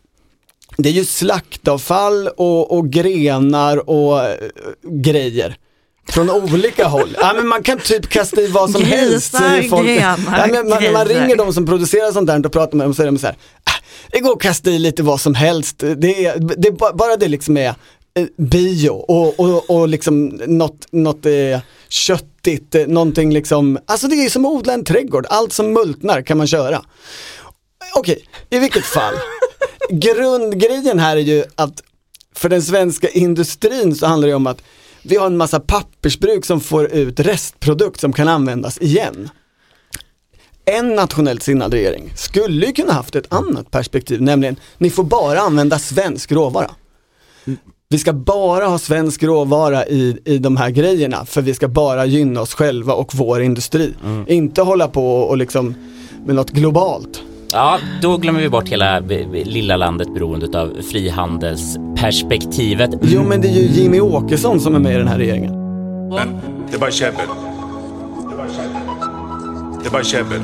[0.77, 4.37] det är ju slaktavfall och, och grenar och äh,
[4.83, 5.57] grejer.
[6.09, 7.17] Från olika håll.
[7.21, 9.37] Ja, men man kan typ kasta i vad som Grisar, helst.
[9.37, 9.87] Säger folk.
[9.87, 12.91] Grenar, ja, men man, man ringer de som producerar sånt där och pratar med dem
[12.91, 15.79] och säger de så här, ah, det går att kasta i lite vad som helst.
[15.79, 20.87] Det är, det är bara det liksom är eh, bio och, och, och liksom något,
[20.93, 25.53] något eh, köttigt, eh, någonting liksom, alltså det är som att odla en trädgård, allt
[25.53, 26.83] som multnar kan man köra.
[27.97, 29.15] Okej, i vilket fall
[29.91, 31.83] grundgrejen här är ju att
[32.35, 34.63] för den svenska industrin så handlar det om att
[35.05, 39.29] vi har en massa pappersbruk som får ut restprodukt som kan användas igen.
[40.65, 45.41] En nationellt sinnad regering skulle ju kunna haft ett annat perspektiv, nämligen ni får bara
[45.41, 46.71] använda svensk råvara.
[47.89, 52.07] Vi ska bara ha svensk råvara i, i de här grejerna för vi ska bara
[52.07, 53.95] gynna oss själva och vår industri.
[54.05, 54.25] Mm.
[54.29, 55.75] Inte hålla på och liksom
[56.27, 57.23] med något globalt.
[57.53, 59.01] Ja, då glömmer vi bort hela
[59.45, 62.91] lilla landet beroende av frihandelsperspektivet.
[63.03, 65.53] Jo, men det är ju Jimmy Åkesson som är med i den här regeringen.
[66.09, 66.41] Men
[66.71, 67.27] det är bara käbbel.
[69.83, 70.41] Det är bara käbbel.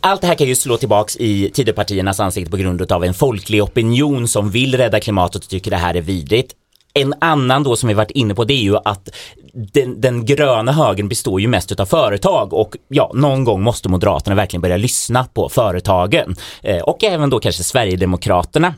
[0.00, 3.62] Allt det här kan ju slå tillbaks i Tidöpartiernas ansikte på grund av en folklig
[3.62, 6.54] opinion som vill rädda klimatet och tycker det här är vidrigt.
[6.94, 9.08] En annan då som vi varit inne på det är ju att
[9.52, 14.36] den, den gröna högen består ju mest av företag och ja, någon gång måste Moderaterna
[14.36, 18.74] verkligen börja lyssna på företagen eh, och även då kanske Sverigedemokraterna.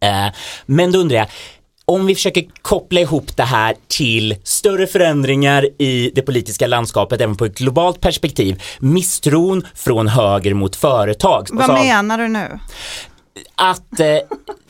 [0.00, 0.26] Eh,
[0.66, 1.26] men då undrar jag,
[1.84, 7.36] om vi försöker koppla ihop det här till större förändringar i det politiska landskapet även
[7.36, 11.48] på ett globalt perspektiv, misstron från höger mot företag.
[11.52, 12.58] Vad menar du nu?
[13.54, 14.18] Att eh,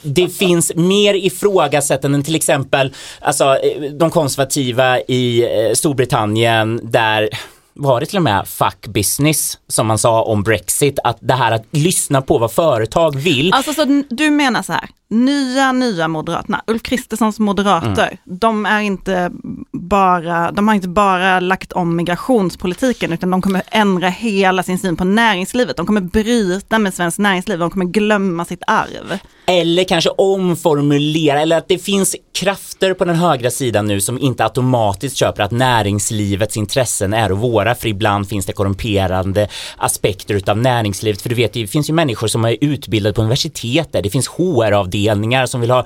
[0.03, 7.29] det finns mer ifrågasättanden än till exempel alltså, eh, de konservativa i eh, Storbritannien där
[7.77, 11.53] var det till och med fuck business som man sa om Brexit, att det här
[11.53, 13.53] att lyssna på vad företag vill.
[13.53, 18.39] Alltså så du menar så här, nya, nya Moderaterna, Ulf Kristerssons moderater, mm.
[18.39, 19.31] de är inte
[19.73, 24.97] bara, de har inte bara lagt om migrationspolitiken, utan de kommer ändra hela sin syn
[24.97, 25.77] på näringslivet.
[25.77, 29.19] De kommer bryta med svenskt näringsliv, de kommer glömma sitt arv.
[29.47, 34.45] Eller kanske omformulera, eller att det finns krafter på den högra sidan nu som inte
[34.45, 41.23] automatiskt köper att näringslivets intressen är våra, för ibland finns det korrumperande aspekter utav näringslivet,
[41.23, 45.47] för du vet, det finns ju människor som är utbildade på universitetet, det finns HR-avdelningar
[45.47, 45.85] som vill ha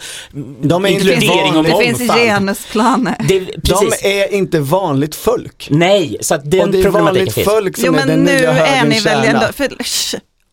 [0.61, 3.17] De är inkludering och Det finns genusplaner.
[3.29, 5.69] Det, De är inte vanligt folk.
[5.71, 7.49] Nej, så att den och det är vanligt finns.
[7.49, 9.53] folk som jo, är den nya högerns kärna.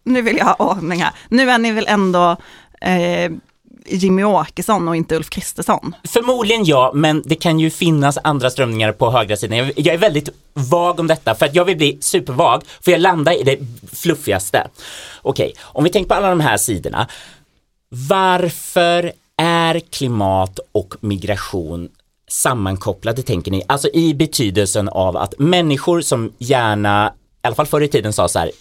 [0.03, 1.13] nu vill jag ha ordning här.
[1.29, 2.37] Nu är ni väl ändå
[2.81, 3.31] eh,
[3.89, 5.95] Jimmy Åkesson och inte Ulf Kristersson?
[6.03, 9.57] Förmodligen ja, men det kan ju finnas andra strömningar på högra sidan.
[9.57, 13.01] Jag, jag är väldigt vag om detta för att jag vill bli supervag, för jag
[13.01, 13.59] landar i det
[13.95, 14.67] fluffigaste.
[15.21, 17.07] Okej, okay, om vi tänker på alla de här sidorna.
[17.89, 21.89] Varför är klimat och migration
[22.27, 23.63] sammankopplade tänker ni?
[23.67, 27.13] Alltså i betydelsen av att människor som gärna
[27.47, 28.51] alla fall förr i tiden sa så här,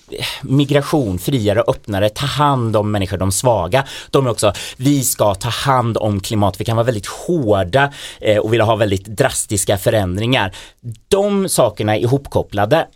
[0.42, 3.84] migration, friare, öppnare, ta hand om människor, de svaga.
[4.10, 8.38] De är också, vi ska ta hand om klimat, vi kan vara väldigt hårda eh,
[8.38, 10.54] och vilja ha väldigt drastiska förändringar.
[11.08, 12.86] De sakerna är ihopkopplade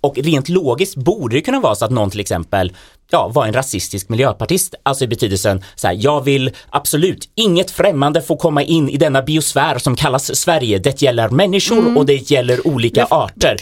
[0.00, 2.72] och rent logiskt borde det kunna vara så att någon till exempel
[3.10, 4.74] ja, var en rasistisk miljöpartist.
[4.82, 9.22] Alltså i betydelsen så här, jag vill absolut inget främmande får komma in i denna
[9.22, 10.78] biosfär som kallas Sverige.
[10.78, 11.96] Det gäller människor mm.
[11.96, 13.56] och det gäller olika arter.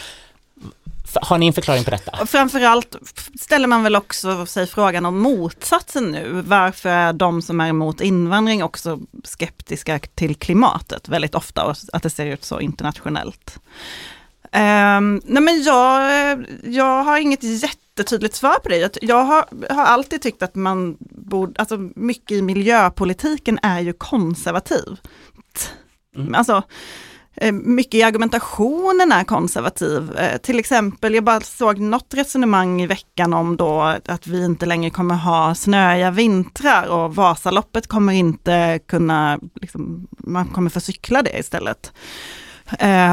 [1.14, 2.26] Har ni en förklaring på detta?
[2.26, 2.96] Framförallt
[3.40, 6.42] ställer man väl också sig frågan om motsatsen nu.
[6.46, 12.02] Varför är de som är emot invandring också skeptiska till klimatet väldigt ofta och att
[12.02, 13.58] det ser ut så internationellt?
[14.52, 18.98] Um, nej men jag, jag har inget jättetydligt svar på det.
[19.02, 25.08] Jag har, har alltid tyckt att man borde, alltså mycket i miljöpolitiken är ju konservativt.
[26.16, 26.34] Mm.
[26.34, 26.62] Alltså,
[27.40, 30.16] Eh, mycket i argumentationen är konservativ.
[30.16, 34.66] Eh, till exempel, jag bara såg något resonemang i veckan om då att vi inte
[34.66, 41.22] längre kommer ha snöiga vintrar och Vasaloppet kommer inte kunna, liksom, man kommer få cykla
[41.22, 41.92] det istället.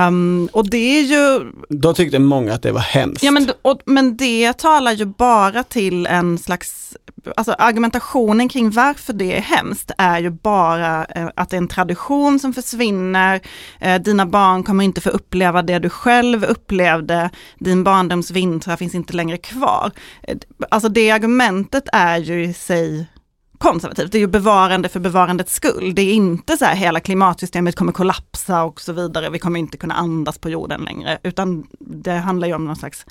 [0.08, 1.52] Um, och det är ju...
[1.70, 3.24] Då tyckte många att det var hemskt.
[3.24, 6.98] Ja, men, och, men det talar ju bara till en slags,
[7.36, 11.68] alltså argumentationen kring varför det är hemskt är ju bara eh, att det är en
[11.68, 13.42] tradition som försvinner,
[13.80, 17.30] eh, dina barn kommer inte få uppleva det du själv upplevde,
[17.60, 19.92] din barndoms vintrar finns inte längre kvar.
[20.24, 20.38] Eh,
[20.70, 23.08] alltså det argumentet är ju i sig
[23.58, 24.12] konservativt.
[24.12, 25.96] Det är ju bevarande för bevarandets skull.
[25.96, 29.30] Det är inte så här hela klimatsystemet kommer kollapsa och så vidare.
[29.30, 33.06] Vi kommer inte kunna andas på jorden längre, utan det handlar ju om någon slags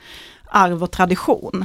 [0.44, 1.64] arv och tradition.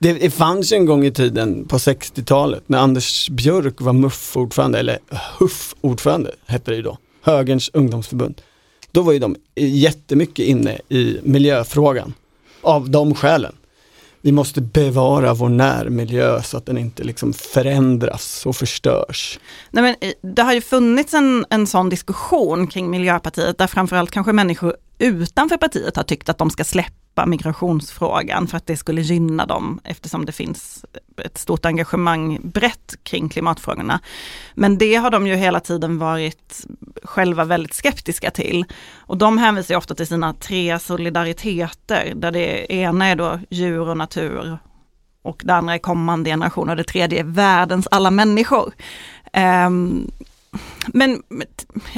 [0.00, 4.98] Det, fanns ju en gång i tiden på 60-talet när Anders Björk var MUF-ordförande, eller
[5.38, 8.42] HUF-ordförande hette det ju då, Högerns ungdomsförbund.
[8.90, 12.14] Då var ju de jättemycket inne i miljöfrågan
[12.60, 13.54] av de skälen
[14.22, 19.38] vi måste bevara vår närmiljö så att den inte liksom förändras och förstörs.
[19.70, 24.10] Nej, men eh, det har ju funnits en, en sån diskussion kring Miljöpartiet där framförallt
[24.10, 26.92] kanske människor utanför partiet har tyckt att de ska släppa
[27.26, 30.84] migrationsfrågan för att det skulle gynna dem eftersom det finns
[31.24, 34.00] ett stort engagemang brett kring klimatfrågorna.
[34.54, 36.66] Men det har de ju hela tiden varit
[37.02, 38.64] själva väldigt skeptiska till.
[38.96, 43.96] Och de hänvisar ofta till sina tre solidariteter där det ena är då djur och
[43.96, 44.58] natur
[45.22, 48.72] och det andra är kommande generationer och det tredje är världens alla människor.
[49.66, 50.10] Um,
[50.86, 51.22] men,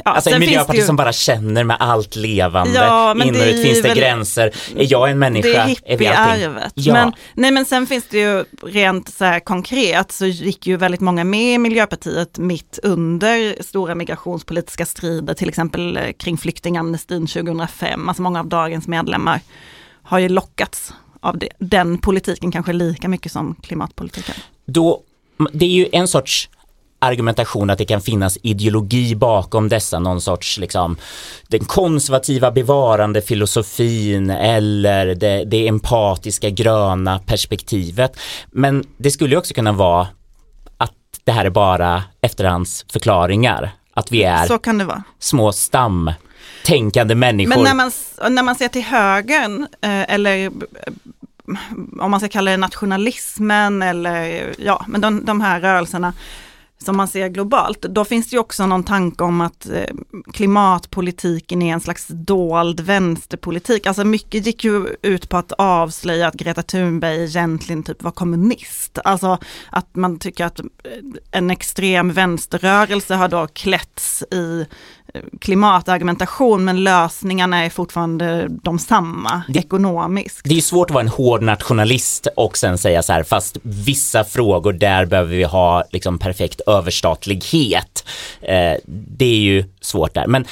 [0.05, 0.85] ja, alltså en miljöparti ju...
[0.85, 2.73] som bara känner med allt levande.
[2.73, 3.97] Ja, men Inåt finns det väl...
[3.97, 4.51] gränser.
[4.75, 5.47] Är jag en människa?
[5.47, 6.73] Det är hippiearvet.
[6.75, 6.93] Ja.
[6.93, 11.01] Men, nej men sen finns det ju rent så här konkret så gick ju väldigt
[11.01, 18.09] många med i Miljöpartiet mitt under stora migrationspolitiska strider, till exempel eh, kring flyktingamnestin 2005.
[18.09, 19.39] Alltså många av dagens medlemmar
[20.03, 24.35] har ju lockats av det, den politiken kanske lika mycket som klimatpolitiken.
[24.65, 25.01] Då,
[25.53, 26.49] det är ju en sorts
[27.01, 30.97] argumentation att det kan finnas ideologi bakom dessa, någon sorts liksom
[31.47, 38.19] den konservativa bevarande filosofin eller det, det empatiska gröna perspektivet.
[38.51, 40.07] Men det skulle också kunna vara
[40.77, 40.91] att
[41.23, 43.71] det här är bara efterhandsförklaringar.
[43.93, 45.03] Att vi är Så kan det vara.
[45.19, 46.11] små stam
[46.65, 47.49] tänkande människor.
[47.49, 47.91] Men när man,
[48.35, 50.51] när man ser till högern, eh, eller
[51.99, 56.13] om man ska kalla det nationalismen eller ja, men de, de här rörelserna
[56.83, 59.95] som man ser globalt, då finns det ju också någon tanke om att eh,
[60.33, 63.87] klimatpolitiken är en slags dold vänsterpolitik.
[63.87, 68.99] Alltså mycket gick ju ut på att avslöja att Greta Thunberg egentligen typ var kommunist.
[69.03, 69.37] Alltså
[69.69, 70.65] att man tycker att eh,
[71.31, 74.65] en extrem vänsterrörelse har då klätts i
[75.41, 80.41] klimatargumentation men lösningarna är fortfarande de samma det, ekonomiskt.
[80.43, 84.23] Det är svårt att vara en hård nationalist och sen säga så här fast vissa
[84.23, 88.05] frågor där behöver vi ha liksom perfekt överstatlighet.
[88.41, 90.45] Eh, det är ju svårt där men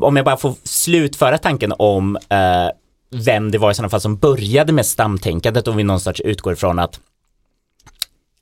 [0.00, 2.70] om jag bara får slutföra tanken om eh,
[3.10, 6.78] vem det var i sådana fall som började med stamtänkandet om vi någonstans utgår ifrån
[6.78, 7.00] att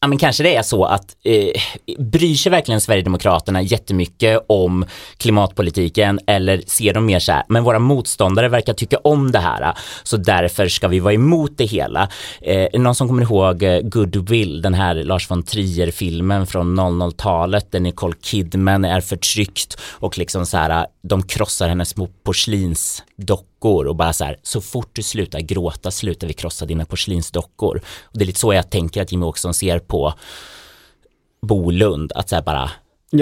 [0.05, 1.62] ja men kanske det är så att eh,
[1.98, 4.84] bryr sig verkligen Sverigedemokraterna jättemycket om
[5.16, 9.74] klimatpolitiken eller ser de mer så här, men våra motståndare verkar tycka om det här
[10.02, 12.09] så därför ska vi vara emot det hela.
[12.40, 17.80] Eh, någon som kommer ihåg eh, Goodwill, den här Lars von Trier-filmen från 00-talet där
[17.80, 22.09] Nicole Kidman är förtryckt och liksom så här, de krossar hennes små
[23.17, 27.81] dockor och bara så här, så fort du slutar gråta slutar vi krossa dina porslinsdockor.
[28.03, 30.15] Och det är lite så jag tänker att Jimmy Åkesson ser på
[31.43, 32.71] Bolund, att så här bara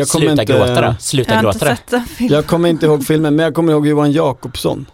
[0.07, 1.97] Sluta inte, gråta då, sluta jag gråta då.
[2.19, 4.87] Jag kommer inte ihåg filmen, men jag kommer ihåg Johan Jakobsson.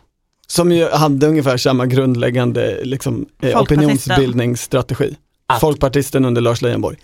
[0.47, 5.17] Som ju hade ungefär samma grundläggande liksom, eh, opinionsbildningsstrategi.
[5.47, 6.99] Att, Folkpartisten under Lars Leijonborg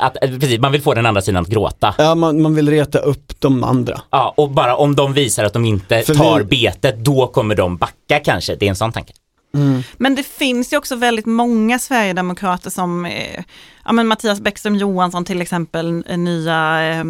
[0.00, 1.94] att, eh, precis, man vill få den andra sidan att gråta.
[1.98, 4.00] Ja, man, man vill reta upp de andra.
[4.10, 6.44] Ja, och bara om de visar att de inte För tar vi...
[6.44, 8.54] betet, då kommer de backa kanske.
[8.54, 9.12] Det är en sån tanke.
[9.54, 9.82] Mm.
[9.98, 13.44] Men det finns ju också väldigt många Sverigedemokrater som, eh,
[13.90, 17.00] ja men Mattias Bäckström Johansson till exempel, eh, nya eh,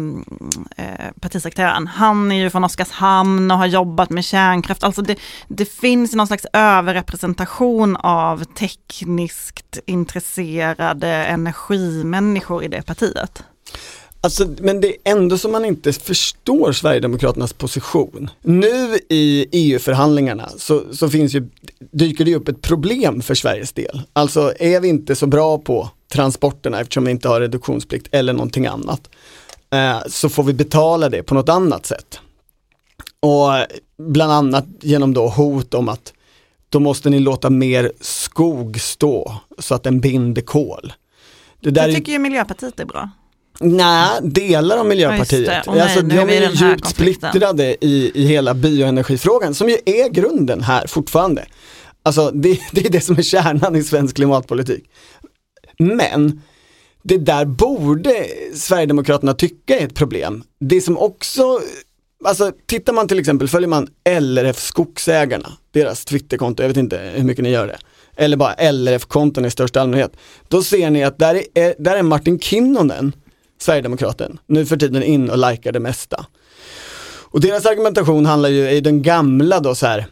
[0.77, 4.83] eh, partisekreteraren, han är ju från Oskarshamn och har jobbat med kärnkraft.
[4.83, 13.43] Alltså det, det finns någon slags överrepresentation av tekniskt intresserade energimänniskor i det partiet.
[14.23, 18.29] Alltså, men det är ändå som man inte förstår Sverigedemokraternas position.
[18.41, 21.49] Nu i EU-förhandlingarna så, så finns ju,
[21.91, 24.01] dyker det upp ett problem för Sveriges del.
[24.13, 28.65] Alltså är vi inte så bra på transporterna eftersom vi inte har reduktionsplikt eller någonting
[28.65, 29.09] annat.
[29.69, 32.19] Eh, så får vi betala det på något annat sätt.
[33.19, 33.51] Och
[33.97, 36.13] bland annat genom då hot om att
[36.69, 40.93] då måste ni låta mer skog stå så att den binder kol.
[41.59, 43.09] Det, där det tycker ju Miljöpartiet är bra.
[43.61, 45.63] Nej, delar av Miljöpartiet.
[45.65, 50.09] Ja, nej, alltså, de är ju djupt splittrade i, i hela bioenergifrågan som ju är
[50.09, 51.45] grunden här fortfarande.
[52.03, 54.83] Alltså det, det är det som är kärnan i svensk klimatpolitik.
[55.79, 56.41] Men
[57.03, 60.43] det där borde Sverigedemokraterna tycka är ett problem.
[60.59, 61.59] Det som också,
[62.25, 63.87] alltså tittar man till exempel, följer man
[64.19, 67.77] LRF Skogsägarna, deras Twitterkonto, jag vet inte hur mycket ni gör det,
[68.15, 72.39] eller bara LRF-konton i största allmänhet, då ser ni att där är, där är Martin
[72.39, 73.13] Kinnunen
[73.61, 76.25] Sverigedemokraten, nu för tiden in och likar det mesta.
[77.31, 80.05] Och deras argumentation handlar ju, i den gamla då så här,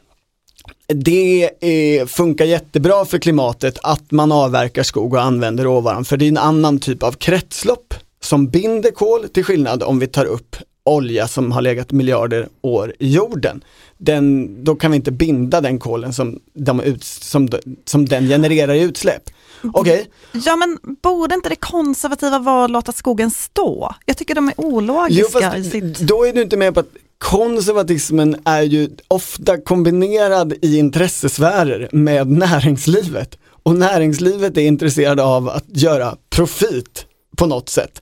[0.88, 6.26] det är, funkar jättebra för klimatet att man avverkar skog och använder råvaran, för det
[6.26, 10.56] är en annan typ av kretslopp som binder kol till skillnad om vi tar upp
[10.84, 13.64] olja som har legat miljarder år i jorden.
[13.98, 17.50] Den, då kan vi inte binda den kolen som, de ut, som,
[17.86, 19.30] som den genererar i utsläpp.
[19.74, 20.10] Okej.
[20.32, 20.42] Okay.
[20.46, 23.96] Ja men borde inte det konservativa vara att låta skogen stå?
[24.06, 26.00] Jag tycker de är ologiska jo, i sitt...
[26.00, 32.28] Då är du inte med på att konservatismen är ju ofta kombinerad i intressesfärer med
[32.28, 33.38] näringslivet.
[33.64, 37.06] Och näringslivet är intresserade av att göra profit
[37.38, 38.02] på något sätt.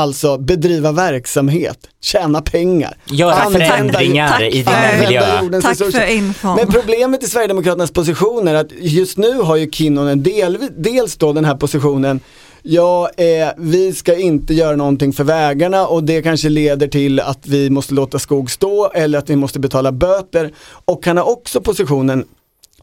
[0.00, 2.96] Alltså bedriva verksamhet, tjäna pengar.
[3.04, 5.60] Göra förändringar i din miljö.
[5.62, 6.56] Tack för infon.
[6.56, 11.32] Men problemet i Sverigedemokraternas position är att just nu har ju Kinnunen del, dels då
[11.32, 12.20] den här positionen
[12.62, 17.46] Ja, eh, vi ska inte göra någonting för vägarna och det kanske leder till att
[17.46, 20.52] vi måste låta skog stå eller att vi måste betala böter.
[20.84, 22.24] Och han har också positionen,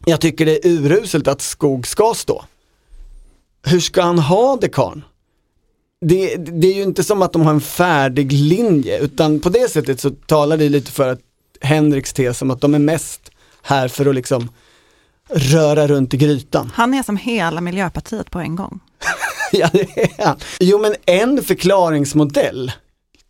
[0.04, 2.44] jag tycker det är uruselt att skog ska stå.
[3.66, 5.02] Hur ska han ha det karln?
[6.00, 9.70] Det, det är ju inte som att de har en färdig linje utan på det
[9.70, 11.20] sättet så talar det lite för att
[11.60, 13.30] Henriks tes om att de är mest
[13.62, 14.48] här för att liksom
[15.28, 16.70] röra runt i grytan.
[16.74, 18.80] Han är som hela Miljöpartiet på en gång.
[19.52, 20.36] ja, det är han.
[20.60, 22.72] Jo, men en förklaringsmodell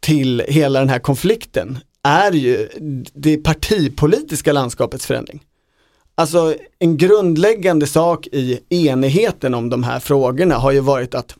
[0.00, 2.68] till hela den här konflikten är ju
[3.14, 5.42] det partipolitiska landskapets förändring.
[6.14, 11.36] Alltså en grundläggande sak i enigheten om de här frågorna har ju varit att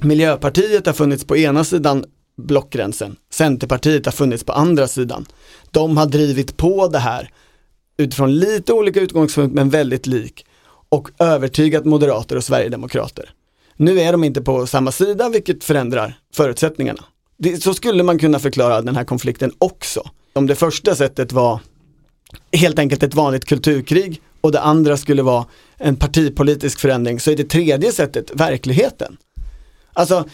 [0.00, 2.04] Miljöpartiet har funnits på ena sidan
[2.36, 5.26] blockgränsen, Centerpartiet har funnits på andra sidan.
[5.70, 7.30] De har drivit på det här
[7.96, 10.44] utifrån lite olika utgångspunkter men väldigt lik.
[10.90, 13.30] och övertygat moderater och sverigedemokrater.
[13.76, 17.04] Nu är de inte på samma sida vilket förändrar förutsättningarna.
[17.38, 20.10] Det, så skulle man kunna förklara den här konflikten också.
[20.32, 21.60] Om det första sättet var
[22.52, 25.46] helt enkelt ett vanligt kulturkrig och det andra skulle vara
[25.76, 29.16] en partipolitisk förändring så är det tredje sättet verkligheten.
[29.98, 30.24] Alltså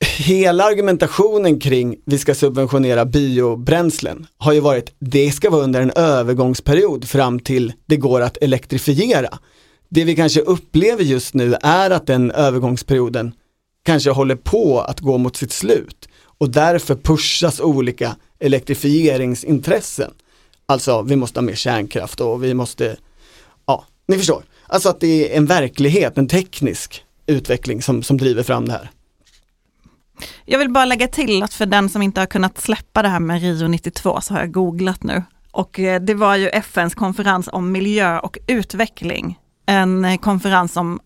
[0.00, 5.90] hela argumentationen kring vi ska subventionera biobränslen har ju varit det ska vara under en
[5.90, 9.38] övergångsperiod fram till det går att elektrifiera.
[9.88, 13.32] Det vi kanske upplever just nu är att den övergångsperioden
[13.84, 16.08] kanske håller på att gå mot sitt slut
[16.38, 20.10] och därför pushas olika elektrifieringsintressen.
[20.66, 22.96] Alltså vi måste ha mer kärnkraft och vi måste,
[23.66, 24.42] ja, ni förstår.
[24.66, 28.90] Alltså att det är en verklighet, en teknisk utveckling som, som driver fram det här.
[30.44, 33.20] Jag vill bara lägga till att för den som inte har kunnat släppa det här
[33.20, 35.22] med Rio 92 så har jag googlat nu.
[35.50, 39.38] Och eh, det var ju FNs konferens om miljö och utveckling.
[39.66, 41.00] En eh, konferens som,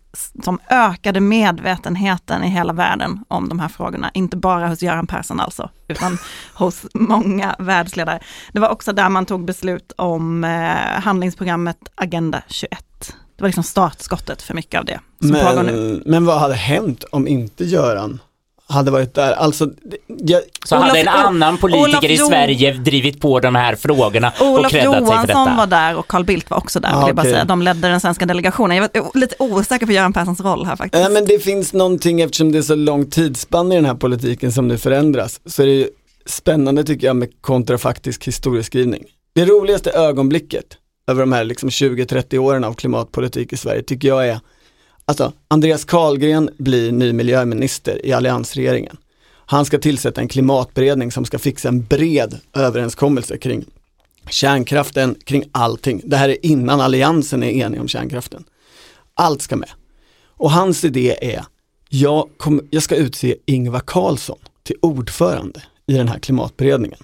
[0.45, 4.11] som ökade medvetenheten i hela världen om de här frågorna.
[4.14, 6.18] Inte bara hos Göran Persson alltså, utan
[6.55, 8.20] hos många världsledare.
[8.53, 13.16] Det var också där man tog beslut om eh, handlingsprogrammet Agenda 21.
[13.43, 15.72] Det var liksom startskottet för mycket av det som pågår nu.
[15.72, 18.20] Men, men vad hade hänt om inte Göran
[18.68, 19.32] hade varit där.
[19.32, 19.70] Alltså,
[20.07, 24.32] jag, så Olof- hade en annan politiker Olof i Sverige drivit på de här frågorna
[24.40, 25.57] och Olof creddat sig för Johansson detta.
[25.57, 27.32] var där och Carl Bildt var också där, Ja, vill okej.
[27.32, 27.45] säga.
[27.45, 28.76] De ledde den svenska delegationen.
[28.76, 31.03] Jag var lite osäker på Göran Perssons roll här faktiskt.
[31.05, 34.53] Nej men det finns någonting eftersom det är så lång tidsspann i den här politiken
[34.53, 35.40] som nu förändras.
[35.47, 35.88] Så är det ju
[36.26, 39.05] spännande tycker jag med kontrafaktisk historieskrivning.
[39.34, 40.64] Det roligaste ögonblicket
[41.07, 44.40] över de här liksom 20-30 åren av klimatpolitik i Sverige tycker jag är
[45.05, 48.96] Alltså Andreas Carlgren blir ny miljöminister i alliansregeringen.
[49.46, 53.64] Han ska tillsätta en klimatberedning som ska fixa en bred överenskommelse kring
[54.30, 56.03] kärnkraften, kring allting.
[56.05, 58.44] Det här är innan alliansen är enig om kärnkraften.
[59.14, 59.70] Allt ska med.
[60.26, 61.44] Och hans idé är,
[61.88, 66.98] jag, kom, jag ska utse Ingvar Carlsson till ordförande i den här klimatberedningen.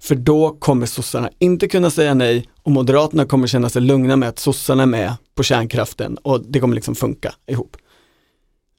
[0.00, 4.28] För då kommer sossarna inte kunna säga nej och moderaterna kommer känna sig lugna med
[4.28, 7.76] att sossarna är med på kärnkraften och det kommer liksom funka ihop.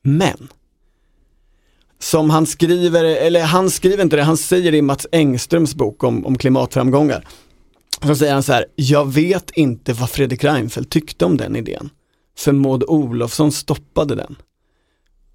[0.03, 0.47] Men,
[1.99, 6.03] som han skriver, eller han skriver inte det, han säger det i Mats Engströms bok
[6.03, 7.27] om, om klimatframgångar.
[8.01, 11.89] Så säger han så här, jag vet inte vad Fredrik Reinfeldt tyckte om den idén.
[12.37, 14.35] För Maud Olofsson stoppade den.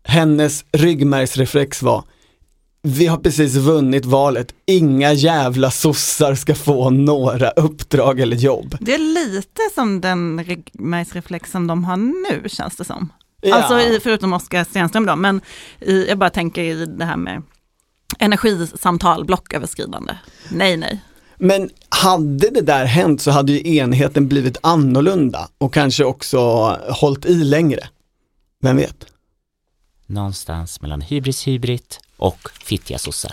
[0.04, 2.04] Hennes ryggmärgsreflex var,
[2.86, 8.76] vi har precis vunnit valet, inga jävla sossar ska få några uppdrag eller jobb.
[8.80, 13.12] Det är lite som den ryggmärgsreflexen de har nu känns det som.
[13.40, 13.54] Ja.
[13.54, 15.40] Alltså i, förutom Oskar Stenström då, men
[15.80, 17.42] i, jag bara tänker i det här med
[18.18, 20.12] energisamtal, blocköverskridande.
[20.48, 21.00] Nej, nej.
[21.36, 26.38] Men hade det där hänt så hade ju enheten blivit annorlunda och kanske också
[26.88, 27.88] hållit i längre.
[28.62, 29.06] Vem vet?
[30.06, 33.32] Någonstans mellan hybris hybrid och fittiga sossar.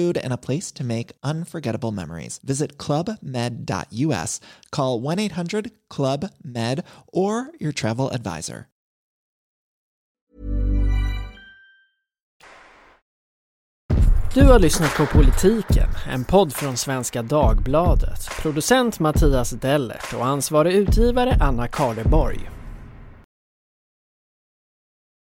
[0.01, 2.39] food, and a place to make unforgettable memories.
[2.43, 8.67] Visit clubmed.us, call 1 800 Club Med, or your travel advisor.
[14.33, 18.29] Du har lyssnat på Politiken, en podd från Svenska Dagbladet.
[18.41, 22.60] Producent Mattias Dellert och ansvarig utgivare Anna Karleborg.